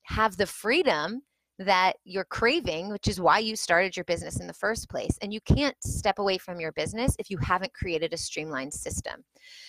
have 0.03 0.37
the 0.37 0.45
freedom 0.45 1.21
that 1.59 1.93
you're 2.03 2.25
craving, 2.25 2.89
which 2.89 3.07
is 3.07 3.21
why 3.21 3.37
you 3.37 3.55
started 3.55 3.95
your 3.95 4.05
business 4.05 4.39
in 4.39 4.47
the 4.47 4.53
first 4.53 4.89
place. 4.89 5.17
And 5.21 5.33
you 5.33 5.39
can't 5.41 5.75
step 5.83 6.17
away 6.17 6.37
from 6.37 6.59
your 6.59 6.71
business 6.71 7.15
if 7.19 7.29
you 7.29 7.37
haven't 7.37 7.73
created 7.73 8.13
a 8.13 8.17
streamlined 8.17 8.73
system. 8.73 9.23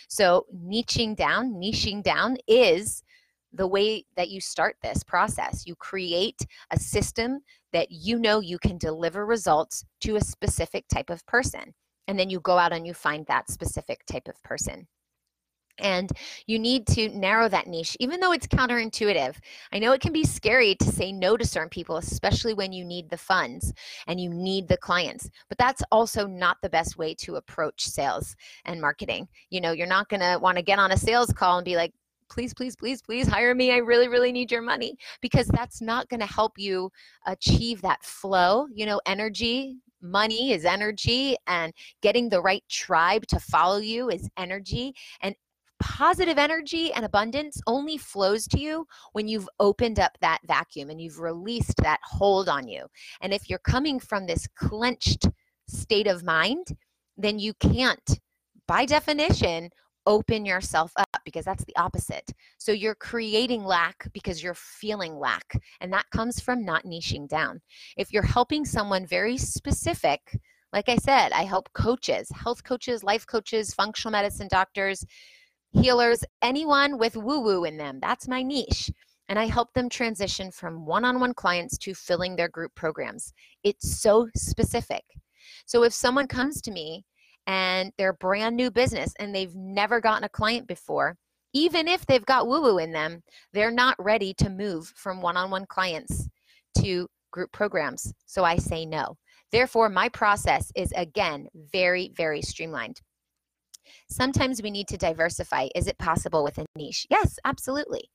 So, 0.09 0.47
niching 0.55 1.17
down, 1.17 1.53
niching 1.55 2.03
down 2.03 2.39
is 2.47 3.03
the 3.53 3.67
way 3.67 4.05
that 4.17 4.31
you 4.31 4.41
start 4.41 4.77
this 4.83 5.03
process. 5.03 5.67
You 5.67 5.75
create 5.75 6.41
a 6.71 6.79
system 6.79 7.41
that 7.73 7.91
you 7.91 8.19
know 8.19 8.41
you 8.41 8.59
can 8.59 8.79
deliver 8.79 9.27
results 9.27 9.85
to 10.01 10.17
a 10.17 10.21
specific 10.21 10.87
type 10.89 11.11
of 11.11 11.25
person. 11.27 11.75
And 12.09 12.19
then 12.19 12.31
you 12.31 12.41
go 12.41 12.59
out 12.59 12.73
and 12.73 12.87
you 12.87 12.95
find 12.95 13.27
that 13.27 13.51
specific 13.51 14.05
type 14.07 14.29
of 14.29 14.43
person. 14.43 14.87
And 15.79 16.11
you 16.47 16.59
need 16.59 16.87
to 16.89 17.09
narrow 17.09 17.49
that 17.49 17.67
niche, 17.67 17.97
even 17.99 18.21
though 18.21 18.33
it's 18.33 18.47
counterintuitive. 18.47 19.37
I 19.73 19.79
know 19.79 19.93
it 19.93 20.01
can 20.01 20.13
be 20.13 20.25
scary 20.25 20.75
to 20.77 20.85
say 20.85 21.13
no 21.13 21.37
to 21.37 21.47
certain 21.47 21.71
people, 21.71 21.97
especially 21.97 22.55
when 22.55 22.73
you 22.73 22.85
need 22.85 23.09
the 23.09 23.17
funds 23.17 23.73
and 24.07 24.21
you 24.21 24.31
need 24.31 24.69
the 24.69 24.77
clients. 24.77 25.31
But 25.49 25.59
that's 25.59 25.83
also 25.91 26.27
not 26.27 26.59
the 26.63 26.69
best 26.69 26.99
way 26.99 27.15
to 27.21 27.37
approach 27.37 27.83
sales 27.83 28.37
and 28.65 28.81
marketing. 28.81 29.29
You 29.51 29.61
know, 29.61 29.73
you're 29.73 29.87
not 29.87 30.09
going 30.09 30.21
to 30.21 30.39
want 30.41 30.57
to 30.59 30.63
get 30.63 30.79
on 30.79 30.93
a 30.93 30.97
sales 30.97 31.33
call 31.33 31.59
and 31.59 31.65
be 31.65 31.77
like, 31.77 31.93
please, 32.29 32.55
please, 32.55 32.77
please, 32.77 33.03
please 33.03 33.27
hire 33.27 33.55
me. 33.55 33.73
I 33.73 33.79
really, 33.79 34.09
really 34.09 34.33
need 34.33 34.51
your 34.51 34.63
money 34.63 34.97
because 35.21 35.47
that's 35.49 35.83
not 35.83 36.09
going 36.09 36.21
to 36.21 36.27
help 36.27 36.53
you 36.57 36.91
achieve 37.27 37.83
that 37.83 38.03
flow. 38.03 38.67
You 38.73 38.87
know, 38.87 39.01
energy, 39.05 39.77
money 40.01 40.53
is 40.53 40.65
energy 40.65 41.37
and 41.47 41.73
getting 42.01 42.29
the 42.29 42.41
right 42.41 42.65
tribe 42.69 43.27
to 43.29 43.39
follow 43.39 43.79
you 43.79 44.11
is 44.11 44.29
energy 44.37 44.95
and 45.21 45.35
positive 45.83 46.39
energy 46.39 46.93
and 46.93 47.05
abundance 47.05 47.61
only 47.67 47.99
flows 47.99 48.47
to 48.47 48.61
you 48.61 48.87
when 49.15 49.27
you've 49.27 49.49
opened 49.59 49.99
up 49.99 50.17
that 50.21 50.39
vacuum 50.47 50.91
and 50.91 51.01
you've 51.01 51.19
released 51.19 51.77
that 51.79 51.99
hold 52.05 52.49
on 52.49 52.69
you. 52.69 52.87
And 53.21 53.35
if 53.35 53.51
you're 53.51 53.59
coming 53.59 53.99
from 53.99 54.25
this 54.25 54.47
clenched 54.57 55.29
state 55.67 56.07
of 56.07 56.23
mind, 56.23 56.69
then 57.17 57.41
you 57.41 57.53
can't, 57.55 58.21
by 58.69 58.87
definition, 58.87 59.71
open 60.07 60.47
yourself 60.47 60.93
up 60.97 61.21
because 61.25 61.45
that's 61.45 61.65
the 61.65 61.77
opposite. 61.77 62.31
So 62.59 62.71
you're 62.71 62.95
creating 62.95 63.65
lack 63.65 64.09
because 64.13 64.41
you're 64.41 64.55
feeling 64.55 65.19
lack. 65.19 65.61
And 65.81 65.93
that 65.93 66.11
comes 66.13 66.39
from 66.39 66.65
not 66.65 66.85
niching 66.85 67.29
down. 67.29 67.61
If 67.97 68.13
you're 68.13 68.23
helping 68.23 68.65
someone 68.65 69.05
very 69.05 69.37
specific, 69.37 70.21
like 70.73 70.89
I 70.89 70.97
said, 70.97 71.33
I 71.33 71.43
help 71.43 71.73
coaches, 71.73 72.31
health 72.31 72.63
coaches, 72.63 73.03
life 73.03 73.27
coaches, 73.27 73.75
functional 73.75 74.13
medicine 74.13 74.49
doctors 74.49 75.05
healers, 75.73 76.25
anyone 76.41 76.99
with 76.99 77.17
woo 77.17 77.41
woo 77.41 77.65
in 77.65 77.77
them. 77.77 77.99
That's 78.01 78.29
my 78.29 78.43
niche. 78.43 78.91
And 79.29 79.39
I 79.39 79.47
help 79.47 79.73
them 79.73 79.89
transition 79.89 80.51
from 80.51 80.85
one 80.85 81.05
on 81.05 81.21
one 81.21 81.35
clients 81.35 81.79
to 81.79 81.95
filling 81.95 82.37
their 82.37 82.49
group 82.49 82.75
programs. 82.75 83.33
It's 83.65 84.01
so 84.01 84.29
specific. 84.35 85.05
So 85.65 85.85
if 85.85 85.93
someone 85.93 86.27
comes 86.27 86.61
to 86.63 86.71
me 86.71 87.05
and 87.47 87.93
they're 87.97 88.13
brand 88.13 88.57
new 88.57 88.71
business 88.71 89.15
and 89.19 89.35
they've 89.35 89.55
never 89.55 90.01
gotten 90.01 90.25
a 90.25 90.29
client 90.29 90.67
before, 90.67 91.17
even 91.55 91.89
if 91.89 92.05
they've 92.07 92.25
got 92.27 92.47
woo 92.47 92.63
woo 92.63 92.79
in 92.79 92.93
them, 92.93 93.23
they're 93.53 93.71
not 93.71 93.97
ready 93.99 94.35
to 94.35 94.51
move 94.51 94.93
from 94.97 95.21
one 95.23 95.37
on 95.37 95.51
one 95.51 95.67
clients 95.67 96.29
to 96.79 97.07
group 97.31 97.53
programs. 97.53 98.13
So 98.27 98.45
I 98.45 98.57
say 98.57 98.85
no. 98.87 99.17
Therefore, 99.51 99.89
my 99.89 100.09
process 100.09 100.73
is 100.75 100.93
again 100.97 101.49
very, 101.55 102.13
very 102.17 102.43
streamlined. 102.43 103.01
Sometimes 104.09 104.63
we 104.63 104.71
need 104.71 104.89
to 104.89 104.97
diversify. 104.97 105.69
Is 105.75 105.87
it 105.87 105.99
possible 105.99 106.45
with 106.45 106.59
a 106.59 106.65
niche? 106.77 107.07
Yes, 107.11 107.39
absolutely. 107.45 108.11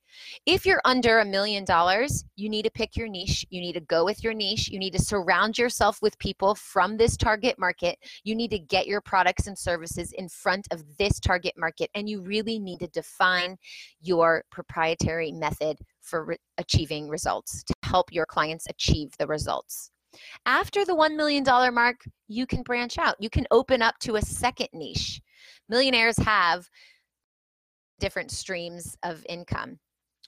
If 0.46 0.64
you're 0.64 0.80
under 0.84 1.18
a 1.18 1.24
million 1.24 1.64
dollars, 1.64 2.24
you 2.36 2.48
need 2.48 2.64
to 2.64 2.70
pick 2.70 2.96
your 2.96 3.08
niche. 3.08 3.44
You 3.50 3.60
need 3.60 3.74
to 3.74 3.80
go 3.80 4.04
with 4.04 4.22
your 4.22 4.34
niche. 4.34 4.68
You 4.68 4.78
need 4.78 4.92
to 4.92 5.02
surround 5.02 5.58
yourself 5.58 6.00
with 6.00 6.18
people 6.18 6.54
from 6.54 6.96
this 6.96 7.16
target 7.16 7.58
market. 7.58 7.98
You 8.24 8.34
need 8.34 8.50
to 8.50 8.58
get 8.58 8.86
your 8.86 9.00
products 9.00 9.46
and 9.46 9.58
services 9.58 10.12
in 10.12 10.28
front 10.28 10.68
of 10.70 10.82
this 10.98 11.20
target 11.20 11.54
market. 11.56 11.90
And 11.94 12.08
you 12.08 12.22
really 12.22 12.58
need 12.58 12.78
to 12.80 12.88
define 12.88 13.56
your 14.00 14.44
proprietary 14.50 15.32
method 15.32 15.78
for 16.00 16.24
re- 16.24 16.36
achieving 16.56 17.08
results 17.08 17.62
to 17.64 17.74
help 17.82 18.12
your 18.12 18.26
clients 18.26 18.66
achieve 18.68 19.10
the 19.18 19.26
results. 19.26 19.90
After 20.46 20.84
the 20.84 20.96
$1 20.96 21.16
million 21.16 21.44
mark, 21.74 22.04
you 22.28 22.46
can 22.46 22.62
branch 22.62 22.98
out. 22.98 23.16
You 23.18 23.30
can 23.30 23.46
open 23.50 23.82
up 23.82 23.98
to 24.00 24.16
a 24.16 24.22
second 24.22 24.68
niche 24.72 25.20
millionaires 25.68 26.16
have 26.18 26.68
different 28.00 28.30
streams 28.30 28.96
of 29.02 29.24
income. 29.28 29.78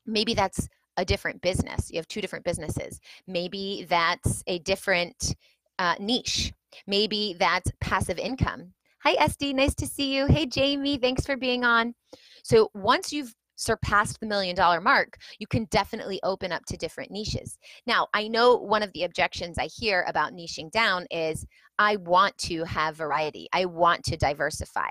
Maybe 0.06 0.34
that's 0.34 0.68
a 0.96 1.04
different 1.04 1.40
business. 1.40 1.90
You 1.90 1.98
have 1.98 2.08
two 2.08 2.20
different 2.20 2.44
businesses. 2.44 3.00
Maybe 3.26 3.86
that's 3.88 4.42
a 4.46 4.58
different 4.60 5.34
uh, 5.78 5.94
niche. 5.98 6.52
Maybe 6.86 7.36
that's 7.38 7.70
passive 7.80 8.18
income. 8.18 8.72
Hi, 9.02 9.16
SD. 9.16 9.54
Nice 9.54 9.74
to 9.76 9.86
see 9.86 10.14
you. 10.14 10.26
Hey, 10.26 10.44
Jamie. 10.46 10.98
Thanks 10.98 11.24
for 11.24 11.36
being 11.36 11.64
on. 11.64 11.94
So, 12.42 12.70
once 12.74 13.12
you've 13.12 13.34
surpassed 13.60 14.18
the 14.20 14.26
million 14.26 14.56
dollar 14.56 14.80
mark, 14.80 15.18
you 15.38 15.46
can 15.46 15.66
definitely 15.66 16.18
open 16.22 16.50
up 16.50 16.64
to 16.66 16.76
different 16.76 17.10
niches. 17.10 17.58
Now, 17.86 18.08
I 18.14 18.26
know 18.28 18.56
one 18.56 18.82
of 18.82 18.92
the 18.94 19.04
objections 19.04 19.58
I 19.58 19.66
hear 19.66 20.04
about 20.08 20.32
niching 20.32 20.70
down 20.70 21.06
is 21.10 21.46
I 21.78 21.96
want 21.96 22.36
to 22.38 22.64
have 22.64 22.96
variety, 22.96 23.48
I 23.52 23.66
want 23.66 24.02
to 24.04 24.16
diversify. 24.16 24.90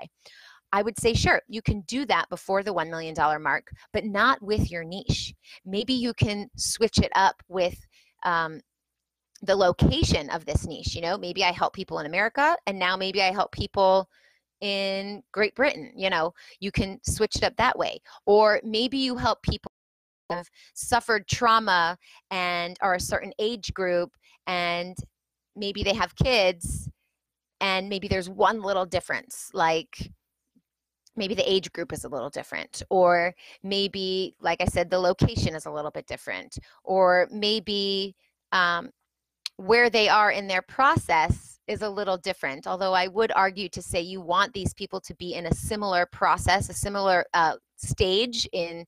I 0.72 0.82
would 0.82 0.98
say, 1.00 1.14
sure, 1.14 1.42
you 1.48 1.62
can 1.62 1.80
do 1.82 2.06
that 2.06 2.28
before 2.30 2.62
the 2.62 2.72
$1 2.72 2.88
million 2.88 3.14
mark, 3.42 3.66
but 3.92 4.04
not 4.04 4.40
with 4.40 4.70
your 4.70 4.84
niche. 4.84 5.34
Maybe 5.64 5.94
you 5.94 6.14
can 6.14 6.48
switch 6.56 6.98
it 6.98 7.10
up 7.16 7.42
with 7.48 7.76
um, 8.22 8.60
the 9.42 9.56
location 9.56 10.30
of 10.30 10.44
this 10.44 10.68
niche. 10.68 10.94
You 10.94 11.00
know, 11.00 11.18
maybe 11.18 11.42
I 11.42 11.50
help 11.50 11.74
people 11.74 11.98
in 11.98 12.06
America, 12.06 12.56
and 12.66 12.78
now 12.78 12.96
maybe 12.96 13.20
I 13.20 13.32
help 13.32 13.50
people 13.50 14.08
in 14.60 15.22
Great 15.32 15.54
Britain. 15.54 15.92
You 15.96 16.10
know, 16.10 16.34
you 16.60 16.70
can 16.70 16.98
switch 17.04 17.36
it 17.36 17.44
up 17.44 17.56
that 17.56 17.78
way. 17.78 18.00
Or 18.26 18.60
maybe 18.64 18.98
you 18.98 19.16
help 19.16 19.42
people 19.42 19.72
who 20.28 20.36
have 20.36 20.48
suffered 20.74 21.26
trauma 21.28 21.96
and 22.30 22.76
are 22.80 22.94
a 22.94 23.00
certain 23.00 23.32
age 23.38 23.72
group 23.74 24.12
and 24.46 24.96
maybe 25.56 25.82
they 25.82 25.94
have 25.94 26.14
kids 26.16 26.88
and 27.60 27.88
maybe 27.88 28.08
there's 28.08 28.28
one 28.28 28.62
little 28.62 28.86
difference 28.86 29.50
like 29.52 30.10
maybe 31.16 31.34
the 31.34 31.50
age 31.52 31.70
group 31.72 31.92
is 31.92 32.04
a 32.04 32.08
little 32.08 32.30
different 32.30 32.82
or 32.88 33.34
maybe 33.62 34.34
like 34.40 34.60
i 34.60 34.64
said 34.64 34.88
the 34.88 34.98
location 34.98 35.54
is 35.54 35.66
a 35.66 35.70
little 35.70 35.90
bit 35.90 36.06
different 36.06 36.58
or 36.84 37.28
maybe 37.30 38.14
um, 38.52 38.90
where 39.56 39.90
they 39.90 40.08
are 40.08 40.30
in 40.30 40.46
their 40.46 40.62
process 40.62 41.49
is 41.70 41.82
a 41.82 41.88
little 41.88 42.16
different 42.16 42.66
although 42.66 42.92
i 42.92 43.06
would 43.06 43.32
argue 43.34 43.68
to 43.68 43.80
say 43.80 44.00
you 44.00 44.20
want 44.20 44.52
these 44.52 44.74
people 44.74 45.00
to 45.00 45.14
be 45.14 45.34
in 45.34 45.46
a 45.46 45.54
similar 45.54 46.06
process 46.06 46.68
a 46.68 46.74
similar 46.74 47.24
uh, 47.34 47.54
stage 47.76 48.48
in 48.52 48.84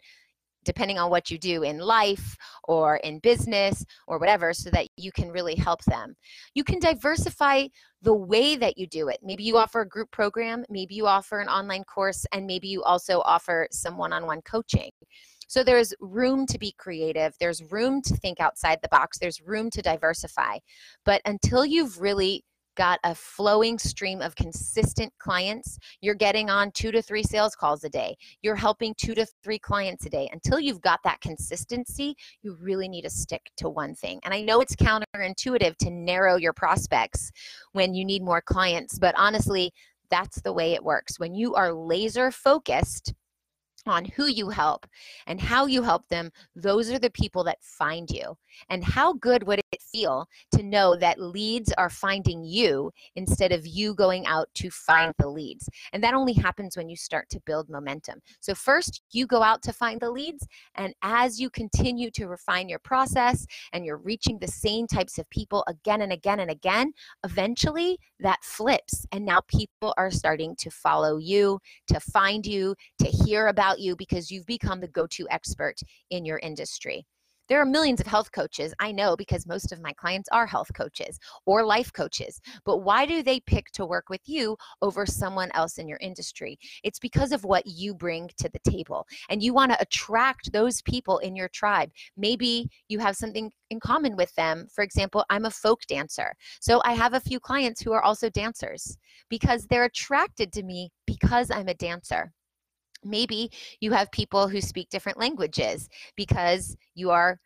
depending 0.65 0.99
on 0.99 1.11
what 1.11 1.31
you 1.31 1.39
do 1.39 1.63
in 1.63 1.79
life 1.79 2.37
or 2.65 2.97
in 2.99 3.19
business 3.19 3.85
or 4.07 4.19
whatever, 4.19 4.53
so 4.53 4.71
that 4.71 4.89
you 4.97 5.11
can 5.13 5.31
really 5.31 5.55
help 5.55 5.83
them. 5.85 6.15
You 6.55 6.65
can 6.65 6.79
diversify 6.79 7.69
the 8.03 8.15
way 8.15 8.57
that 8.57 8.79
you 8.79 8.87
do 8.87 9.09
it. 9.09 9.19
Maybe 9.23 9.45
you 9.45 9.57
offer 9.57 9.81
a 9.81 9.89
group 9.89 10.11
program, 10.11 10.65
maybe 10.69 10.95
you 10.95 11.07
offer 11.07 11.41
an 11.41 11.49
online 11.49 11.85
course, 11.85 12.27
and 12.33 12.47
maybe 12.47 12.69
you 12.69 12.83
also 12.83 13.21
offer 13.25 13.69
some 13.71 13.97
one 13.97 14.13
on 14.13 14.27
one 14.27 14.43
coaching. 14.43 14.91
So 15.49 15.63
there's 15.63 15.93
room 16.01 16.47
to 16.47 16.59
be 16.59 16.75
creative, 16.79 17.35
there's 17.39 17.63
room 17.71 18.01
to 18.03 18.17
think 18.17 18.41
outside 18.41 18.79
the 18.81 18.89
box, 18.89 19.19
there's 19.19 19.43
room 19.43 19.69
to 19.71 19.83
diversify. 19.83 20.59
But 21.05 21.21
until 21.27 21.67
you've 21.67 22.01
really 22.01 22.43
got 22.75 22.99
a 23.05 23.15
flowing 23.15 23.79
stream 23.79 24.21
of 24.21 24.35
consistent 24.35 25.13
clients, 25.19 25.79
you're 26.01 26.15
getting 26.15 26.51
on 26.51 26.71
two 26.73 26.91
to 26.93 27.03
three 27.03 27.23
sales 27.23 27.55
calls 27.55 27.85
a 27.85 27.89
day, 27.89 28.17
you're 28.43 28.57
helping 28.57 28.95
two 28.95 29.15
to 29.15 29.27
three 29.43 29.59
clients 29.59 30.07
a 30.07 30.11
day. 30.11 30.29
Until 30.33 30.59
you've 30.59 30.81
got 30.81 31.01
that 31.05 31.21
consistency, 31.21 32.17
you 32.43 32.57
really 32.61 32.89
need 32.89 33.03
to 33.03 33.11
stick 33.11 33.51
to 33.59 33.69
one 33.69 33.95
thing. 33.95 34.21
And 34.25 34.33
I 34.35 34.43
know 34.43 34.61
it's 34.61 34.77
counterintuitive 34.77 35.77
to 35.79 35.91
narrow 35.91 36.37
your 36.37 36.53
prospects 36.53 37.31
when 37.73 37.95
you 37.95 38.05
need 38.05 38.23
more 38.23 38.41
clients, 38.41 38.99
but 38.99 39.15
honestly, 39.17 39.73
that's 40.11 40.41
the 40.43 40.53
way 40.53 40.75
it 40.75 40.85
works. 40.85 41.19
When 41.19 41.35
you 41.35 41.55
are 41.55 41.73
laser 41.73 42.31
focused, 42.31 43.15
on 43.87 44.05
who 44.05 44.27
you 44.27 44.49
help 44.49 44.87
and 45.27 45.41
how 45.41 45.67
you 45.67 45.83
help 45.83 46.09
them, 46.09 46.31
those 46.55 46.91
are 46.91 46.99
the 46.99 47.11
people 47.11 47.45
that 47.45 47.63
find 47.63 48.11
you. 48.11 48.37
And 48.69 48.85
how 48.85 49.15
good 49.15 49.45
would 49.45 49.61
it 49.73 49.83
feel 49.83 50.27
to 50.53 50.63
know 50.63 50.97
that 50.97 51.21
leads 51.21 51.73
are 51.73 51.91
finding 51.91 52.45
you 52.45 52.93
instead 53.17 53.53
of 53.53 53.67
you 53.67 53.95
going 53.95 54.27
out 54.27 54.49
to 54.55 54.71
find 54.71 55.15
the 55.19 55.29
leads? 55.29 55.69
And 55.93 56.03
that 56.05 56.15
only 56.15 56.33
happens 56.33 56.77
when 56.77 56.89
you 56.89 56.97
start 56.97 57.29
to 57.31 57.41
build 57.47 57.69
momentum. 57.69 58.21
So, 58.41 58.55
first, 58.55 59.03
you 59.11 59.27
go 59.27 59.43
out 59.43 59.63
to 59.63 59.73
find 59.73 60.01
the 60.01 60.11
leads. 60.11 60.47
And 60.75 60.95
as 61.03 61.41
you 61.41 61.51
continue 61.51 62.11
to 62.13 62.29
refine 62.29 62.69
your 62.69 62.79
process 62.79 63.47
and 63.73 63.85
you're 63.85 63.99
reaching 63.99 64.39
the 64.39 64.49
same 64.49 64.87
types 64.87 65.19
of 65.19 65.29
people 65.31 65.65
again 65.67 66.03
and 66.03 66.13
again 66.13 66.41
and 66.41 66.51
again, 66.51 66.93
eventually 67.25 67.99
that 68.21 68.43
flips. 68.43 69.07
And 69.13 69.25
now 69.25 69.41
people 69.49 69.95
are 69.97 70.11
starting 70.11 70.55
to 70.57 70.71
follow 70.71 71.17
you, 71.17 71.59
to 71.89 72.01
find 72.01 72.47
you, 72.47 72.75
to 72.99 73.07
hear 73.07 73.49
about 73.49 73.72
about 73.73 73.81
you 73.81 73.97
because 73.97 74.31
you've 74.31 74.47
become 74.47 74.81
the 74.81 74.89
go 74.89 75.07
to 75.07 75.27
expert 75.31 75.77
in 76.11 76.27
your 76.27 76.39
industry. 76.43 77.07
There 77.49 77.61
are 77.61 77.67
millions 77.67 78.01
of 78.01 78.07
health 78.07 78.31
coaches, 78.31 78.73
I 78.79 78.93
know, 78.93 79.17
because 79.17 79.47
most 79.47 79.73
of 79.73 79.83
my 79.83 79.93
clients 79.95 80.29
are 80.31 80.47
health 80.47 80.71
coaches 80.75 81.19
or 81.45 81.65
life 81.65 81.93
coaches. 81.93 82.41
But 82.65 82.79
why 82.79 83.05
do 83.05 83.23
they 83.23 83.41
pick 83.41 83.67
to 83.73 83.85
work 83.85 84.09
with 84.09 84.21
you 84.27 84.57
over 84.81 85.07
someone 85.07 85.51
else 85.55 85.79
in 85.79 85.89
your 85.89 85.99
industry? 86.01 86.59
It's 86.85 86.99
because 86.99 87.33
of 87.33 87.45
what 87.45 87.67
you 87.67 87.95
bring 87.95 88.31
to 88.39 88.49
the 88.49 88.71
table. 88.71 89.07
And 89.29 89.43
you 89.43 89.55
want 89.55 89.73
to 89.73 89.81
attract 89.81 90.53
those 90.53 90.83
people 90.83 91.19
in 91.19 91.35
your 91.35 91.49
tribe. 91.49 91.91
Maybe 92.17 92.71
you 92.89 92.99
have 93.01 93.17
something 93.17 93.51
in 93.71 93.81
common 93.81 94.17
with 94.17 94.35
them. 94.35 94.67
For 94.73 94.85
example, 94.85 95.25
I'm 95.29 95.47
a 95.47 95.51
folk 95.51 95.81
dancer. 95.89 96.35
So 96.61 96.81
I 96.85 96.93
have 96.93 97.15
a 97.15 97.21
few 97.21 97.41
clients 97.41 97.81
who 97.81 97.93
are 97.93 98.03
also 98.03 98.31
dancers 98.31 98.97
because 99.29 99.67
they're 99.67 99.85
attracted 99.85 100.53
to 100.53 100.63
me 100.63 100.91
because 101.07 101.51
I'm 101.51 101.69
a 101.69 101.75
dancer. 101.75 102.33
Maybe 103.05 103.51
you 103.81 103.93
have 103.93 104.11
people 104.11 104.49
who 104.49 104.61
speak 104.61 104.89
different 104.91 105.19
languages 105.19 105.89
because 106.17 106.77
you 106.95 107.11
are 107.11 107.39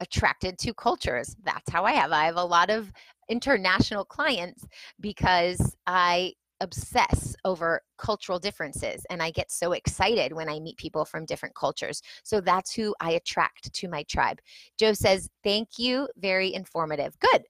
attracted 0.00 0.58
to 0.58 0.74
cultures. 0.74 1.36
That's 1.44 1.70
how 1.70 1.84
I 1.84 1.92
have. 1.92 2.12
I 2.12 2.24
have 2.24 2.36
a 2.36 2.44
lot 2.44 2.70
of 2.70 2.92
international 3.28 4.04
clients 4.04 4.66
because 5.00 5.76
I 5.86 6.32
obsess 6.60 7.34
over 7.44 7.80
cultural 7.96 8.38
differences 8.38 9.06
and 9.08 9.22
I 9.22 9.30
get 9.30 9.50
so 9.50 9.72
excited 9.72 10.32
when 10.32 10.48
I 10.48 10.60
meet 10.60 10.76
people 10.76 11.04
from 11.04 11.24
different 11.24 11.54
cultures. 11.54 12.02
So 12.22 12.40
that's 12.40 12.74
who 12.74 12.94
I 13.00 13.12
attract 13.12 13.72
to 13.72 13.88
my 13.88 14.02
tribe. 14.04 14.40
Joe 14.78 14.92
says, 14.92 15.30
Thank 15.42 15.78
you. 15.78 16.08
Very 16.18 16.52
informative. 16.52 17.18
Good. 17.18 17.44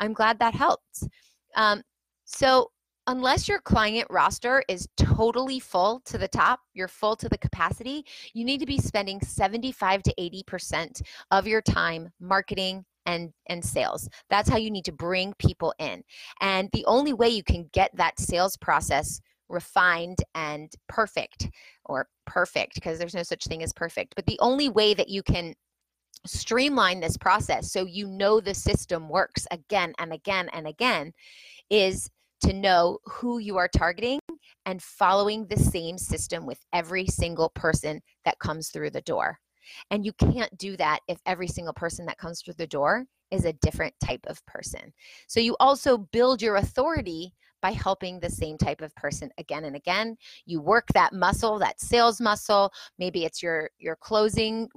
I'm 0.00 0.12
glad 0.12 0.38
that 0.38 0.54
helped. 0.54 1.04
Um, 1.56 1.82
so 2.24 2.70
unless 3.12 3.46
your 3.46 3.60
client 3.60 4.06
roster 4.08 4.64
is 4.68 4.88
totally 4.96 5.60
full 5.60 6.00
to 6.06 6.16
the 6.16 6.26
top, 6.26 6.60
you're 6.72 6.88
full 6.88 7.14
to 7.14 7.28
the 7.28 7.36
capacity, 7.36 8.06
you 8.32 8.42
need 8.42 8.58
to 8.58 8.64
be 8.64 8.78
spending 8.78 9.20
75 9.20 10.02
to 10.04 10.14
80% 10.18 11.02
of 11.30 11.46
your 11.46 11.60
time 11.60 12.08
marketing 12.20 12.86
and 13.04 13.30
and 13.48 13.62
sales. 13.62 14.08
That's 14.30 14.48
how 14.48 14.56
you 14.56 14.70
need 14.70 14.86
to 14.86 14.92
bring 14.92 15.34
people 15.38 15.74
in. 15.78 16.02
And 16.40 16.70
the 16.72 16.86
only 16.86 17.12
way 17.12 17.28
you 17.28 17.42
can 17.42 17.68
get 17.74 17.90
that 17.96 18.18
sales 18.18 18.56
process 18.56 19.20
refined 19.50 20.18
and 20.34 20.72
perfect 20.88 21.50
or 21.84 22.08
perfect 22.26 22.76
because 22.76 22.98
there's 22.98 23.14
no 23.14 23.24
such 23.24 23.44
thing 23.44 23.62
as 23.62 23.74
perfect, 23.74 24.14
but 24.14 24.24
the 24.24 24.40
only 24.40 24.70
way 24.70 24.94
that 24.94 25.10
you 25.10 25.22
can 25.22 25.54
streamline 26.24 27.00
this 27.00 27.16
process 27.16 27.72
so 27.72 27.84
you 27.84 28.06
know 28.06 28.40
the 28.40 28.54
system 28.54 29.08
works 29.08 29.44
again 29.50 29.92
and 29.98 30.12
again 30.12 30.48
and 30.52 30.68
again 30.68 31.12
is 31.68 32.08
to 32.42 32.52
know 32.52 32.98
who 33.04 33.38
you 33.38 33.56
are 33.56 33.68
targeting 33.68 34.18
and 34.66 34.82
following 34.82 35.46
the 35.46 35.56
same 35.56 35.98
system 35.98 36.46
with 36.46 36.58
every 36.72 37.06
single 37.06 37.50
person 37.50 38.00
that 38.24 38.38
comes 38.38 38.68
through 38.68 38.90
the 38.90 39.00
door. 39.02 39.38
And 39.90 40.04
you 40.04 40.12
can't 40.12 40.56
do 40.58 40.76
that 40.76 41.00
if 41.08 41.18
every 41.26 41.48
single 41.48 41.74
person 41.74 42.04
that 42.06 42.18
comes 42.18 42.42
through 42.42 42.54
the 42.54 42.66
door 42.66 43.04
is 43.30 43.44
a 43.44 43.52
different 43.54 43.94
type 44.04 44.24
of 44.26 44.44
person. 44.46 44.92
So 45.26 45.40
you 45.40 45.56
also 45.60 45.98
build 45.98 46.42
your 46.42 46.56
authority 46.56 47.32
by 47.62 47.70
helping 47.70 48.18
the 48.18 48.28
same 48.28 48.58
type 48.58 48.80
of 48.80 48.94
person 48.96 49.30
again 49.38 49.64
and 49.64 49.76
again. 49.76 50.16
You 50.46 50.60
work 50.60 50.88
that 50.94 51.14
muscle, 51.14 51.58
that 51.60 51.80
sales 51.80 52.20
muscle. 52.20 52.72
Maybe 52.98 53.24
it's 53.24 53.42
your 53.42 53.70
your 53.78 53.96
closing 53.96 54.68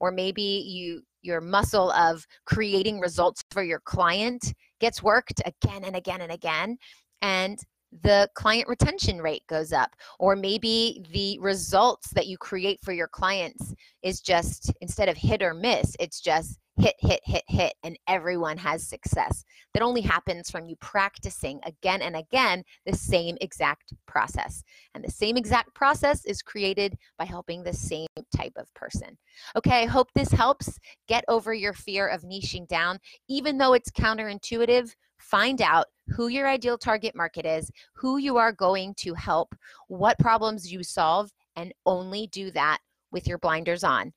or 0.00 0.10
maybe 0.10 0.42
you 0.42 1.02
your 1.26 1.40
muscle 1.40 1.90
of 1.92 2.24
creating 2.46 3.00
results 3.00 3.42
for 3.50 3.62
your 3.62 3.80
client 3.80 4.54
gets 4.80 5.02
worked 5.02 5.42
again 5.44 5.84
and 5.84 5.96
again 5.96 6.20
and 6.20 6.32
again 6.32 6.76
and 7.22 7.58
the 8.02 8.28
client 8.34 8.68
retention 8.68 9.20
rate 9.20 9.42
goes 9.48 9.72
up 9.72 9.94
or 10.18 10.36
maybe 10.36 11.04
the 11.12 11.38
results 11.40 12.10
that 12.10 12.26
you 12.26 12.36
create 12.38 12.78
for 12.82 12.92
your 12.92 13.08
clients 13.08 13.74
is 14.02 14.20
just 14.20 14.72
instead 14.80 15.08
of 15.08 15.16
hit 15.16 15.42
or 15.42 15.54
miss 15.54 15.96
it's 15.98 16.20
just 16.20 16.58
hit, 16.78 16.94
hit, 16.98 17.20
hit, 17.24 17.44
hit, 17.48 17.74
and 17.82 17.98
everyone 18.06 18.58
has 18.58 18.86
success. 18.86 19.44
That 19.72 19.82
only 19.82 20.02
happens 20.02 20.50
from 20.50 20.66
you 20.66 20.76
practicing 20.76 21.60
again 21.64 22.02
and 22.02 22.16
again 22.16 22.64
the 22.84 22.94
same 22.94 23.36
exact 23.40 23.94
process. 24.06 24.62
And 24.94 25.02
the 25.02 25.10
same 25.10 25.36
exact 25.36 25.74
process 25.74 26.24
is 26.24 26.42
created 26.42 26.96
by 27.18 27.24
helping 27.24 27.62
the 27.62 27.72
same 27.72 28.08
type 28.36 28.52
of 28.56 28.72
person. 28.74 29.16
Okay, 29.56 29.82
I 29.82 29.86
hope 29.86 30.08
this 30.14 30.30
helps 30.30 30.78
get 31.08 31.24
over 31.28 31.54
your 31.54 31.72
fear 31.72 32.06
of 32.08 32.22
niching 32.22 32.68
down. 32.68 32.98
Even 33.28 33.56
though 33.56 33.72
it's 33.72 33.90
counterintuitive, 33.90 34.94
find 35.18 35.62
out 35.62 35.86
who 36.08 36.28
your 36.28 36.46
ideal 36.46 36.76
target 36.76 37.14
market 37.14 37.46
is, 37.46 37.70
who 37.94 38.18
you 38.18 38.36
are 38.36 38.52
going 38.52 38.94
to 38.98 39.14
help, 39.14 39.54
what 39.88 40.18
problems 40.18 40.70
you 40.70 40.82
solve, 40.82 41.30
and 41.56 41.72
only 41.86 42.26
do 42.28 42.50
that 42.50 42.78
with 43.10 43.26
your 43.26 43.38
blinders 43.38 43.82
on 43.82 44.12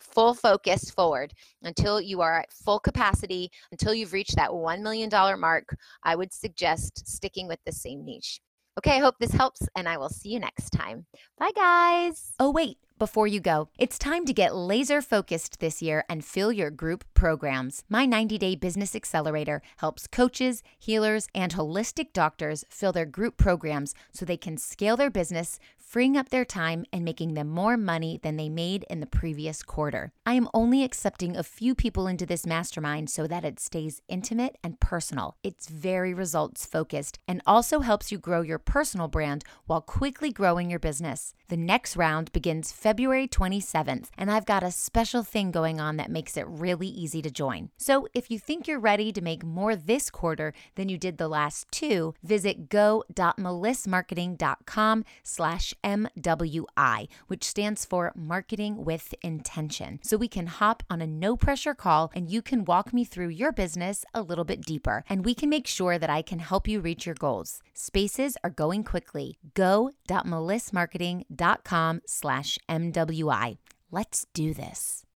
full 0.00 0.34
focus 0.34 0.90
forward 0.90 1.32
until 1.62 2.00
you 2.00 2.20
are 2.20 2.40
at 2.40 2.52
full 2.52 2.78
capacity, 2.78 3.50
until 3.72 3.94
you've 3.94 4.12
reached 4.12 4.36
that 4.36 4.50
$1 4.50 4.82
million 4.82 5.10
mark. 5.40 5.76
I 6.02 6.16
would 6.16 6.32
suggest 6.32 7.06
sticking 7.06 7.48
with 7.48 7.60
the 7.64 7.72
same 7.72 8.04
niche. 8.04 8.40
Okay, 8.78 8.96
I 8.96 8.98
hope 8.98 9.14
this 9.18 9.32
helps, 9.32 9.62
and 9.74 9.88
I 9.88 9.96
will 9.96 10.10
see 10.10 10.28
you 10.28 10.38
next 10.38 10.68
time. 10.70 11.06
Bye, 11.38 11.52
guys. 11.54 12.32
Oh, 12.38 12.50
wait. 12.50 12.78
Before 12.98 13.26
you 13.26 13.40
go, 13.40 13.68
it's 13.78 13.98
time 13.98 14.24
to 14.24 14.32
get 14.32 14.56
laser 14.56 15.02
focused 15.02 15.60
this 15.60 15.82
year 15.82 16.04
and 16.08 16.24
fill 16.24 16.50
your 16.50 16.70
group 16.70 17.04
programs. 17.12 17.84
My 17.90 18.06
90 18.06 18.38
Day 18.38 18.54
Business 18.54 18.96
Accelerator 18.96 19.60
helps 19.78 20.06
coaches, 20.06 20.62
healers, 20.78 21.28
and 21.34 21.52
holistic 21.52 22.14
doctors 22.14 22.64
fill 22.70 22.92
their 22.92 23.04
group 23.04 23.36
programs 23.36 23.94
so 24.12 24.24
they 24.24 24.38
can 24.38 24.56
scale 24.56 24.96
their 24.96 25.10
business, 25.10 25.58
freeing 25.86 26.16
up 26.16 26.30
their 26.30 26.44
time 26.44 26.84
and 26.92 27.04
making 27.04 27.34
them 27.34 27.48
more 27.48 27.76
money 27.76 28.18
than 28.22 28.36
they 28.36 28.48
made 28.48 28.84
in 28.90 28.98
the 28.98 29.06
previous 29.06 29.62
quarter. 29.62 30.12
I 30.26 30.34
am 30.34 30.48
only 30.52 30.82
accepting 30.82 31.36
a 31.36 31.44
few 31.44 31.76
people 31.76 32.08
into 32.08 32.26
this 32.26 32.44
mastermind 32.44 33.08
so 33.08 33.28
that 33.28 33.44
it 33.44 33.60
stays 33.60 34.02
intimate 34.08 34.58
and 34.64 34.80
personal. 34.80 35.36
It's 35.44 35.68
very 35.68 36.12
results 36.12 36.66
focused 36.66 37.20
and 37.28 37.40
also 37.46 37.78
helps 37.80 38.10
you 38.10 38.18
grow 38.18 38.40
your 38.40 38.58
personal 38.58 39.06
brand 39.06 39.44
while 39.66 39.80
quickly 39.80 40.32
growing 40.32 40.70
your 40.70 40.80
business. 40.80 41.34
The 41.48 41.56
next 41.56 41.96
round 41.96 42.32
begins 42.32 42.72
February 42.72 43.28
27th, 43.28 44.08
and 44.18 44.32
I've 44.32 44.46
got 44.46 44.64
a 44.64 44.72
special 44.72 45.22
thing 45.22 45.52
going 45.52 45.80
on 45.80 45.96
that 45.98 46.10
makes 46.10 46.36
it 46.36 46.44
really 46.48 46.88
easy 46.88 47.22
to 47.22 47.30
join. 47.30 47.70
So 47.76 48.08
if 48.12 48.32
you 48.32 48.40
think 48.40 48.66
you're 48.66 48.80
ready 48.80 49.12
to 49.12 49.20
make 49.20 49.44
more 49.44 49.76
this 49.76 50.10
quarter 50.10 50.52
than 50.74 50.88
you 50.88 50.98
did 50.98 51.18
the 51.18 51.28
last 51.28 51.70
two, 51.70 52.14
visit 52.24 52.68
go.melissmarketing.com 52.68 55.04
slash 55.22 55.72
MWI, 55.82 57.08
which 57.26 57.44
stands 57.44 57.84
for 57.84 58.12
Marketing 58.14 58.84
with 58.84 59.12
Intention. 59.22 59.98
So 60.02 60.16
we 60.16 60.28
can 60.28 60.46
hop 60.46 60.84
on 60.90 61.00
a 61.00 61.06
no 61.06 61.36
pressure 61.36 61.74
call 61.74 62.10
and 62.14 62.30
you 62.30 62.42
can 62.42 62.64
walk 62.64 62.92
me 62.92 63.04
through 63.04 63.28
your 63.28 63.52
business 63.52 64.04
a 64.12 64.22
little 64.22 64.44
bit 64.44 64.62
deeper, 64.62 65.04
and 65.08 65.24
we 65.24 65.34
can 65.34 65.48
make 65.48 65.66
sure 65.66 65.98
that 65.98 66.10
I 66.10 66.20
can 66.22 66.40
help 66.40 66.68
you 66.68 66.80
reach 66.80 67.06
your 67.06 67.14
goals. 67.14 67.62
Spaces 67.74 68.36
are 68.44 68.50
going 68.50 68.84
quickly. 68.84 69.38
Go.melissmarketing.com 69.54 72.00
slash 72.06 72.58
MWI. 72.68 73.56
Let's 73.90 74.26
do 74.34 74.52
this. 74.52 75.05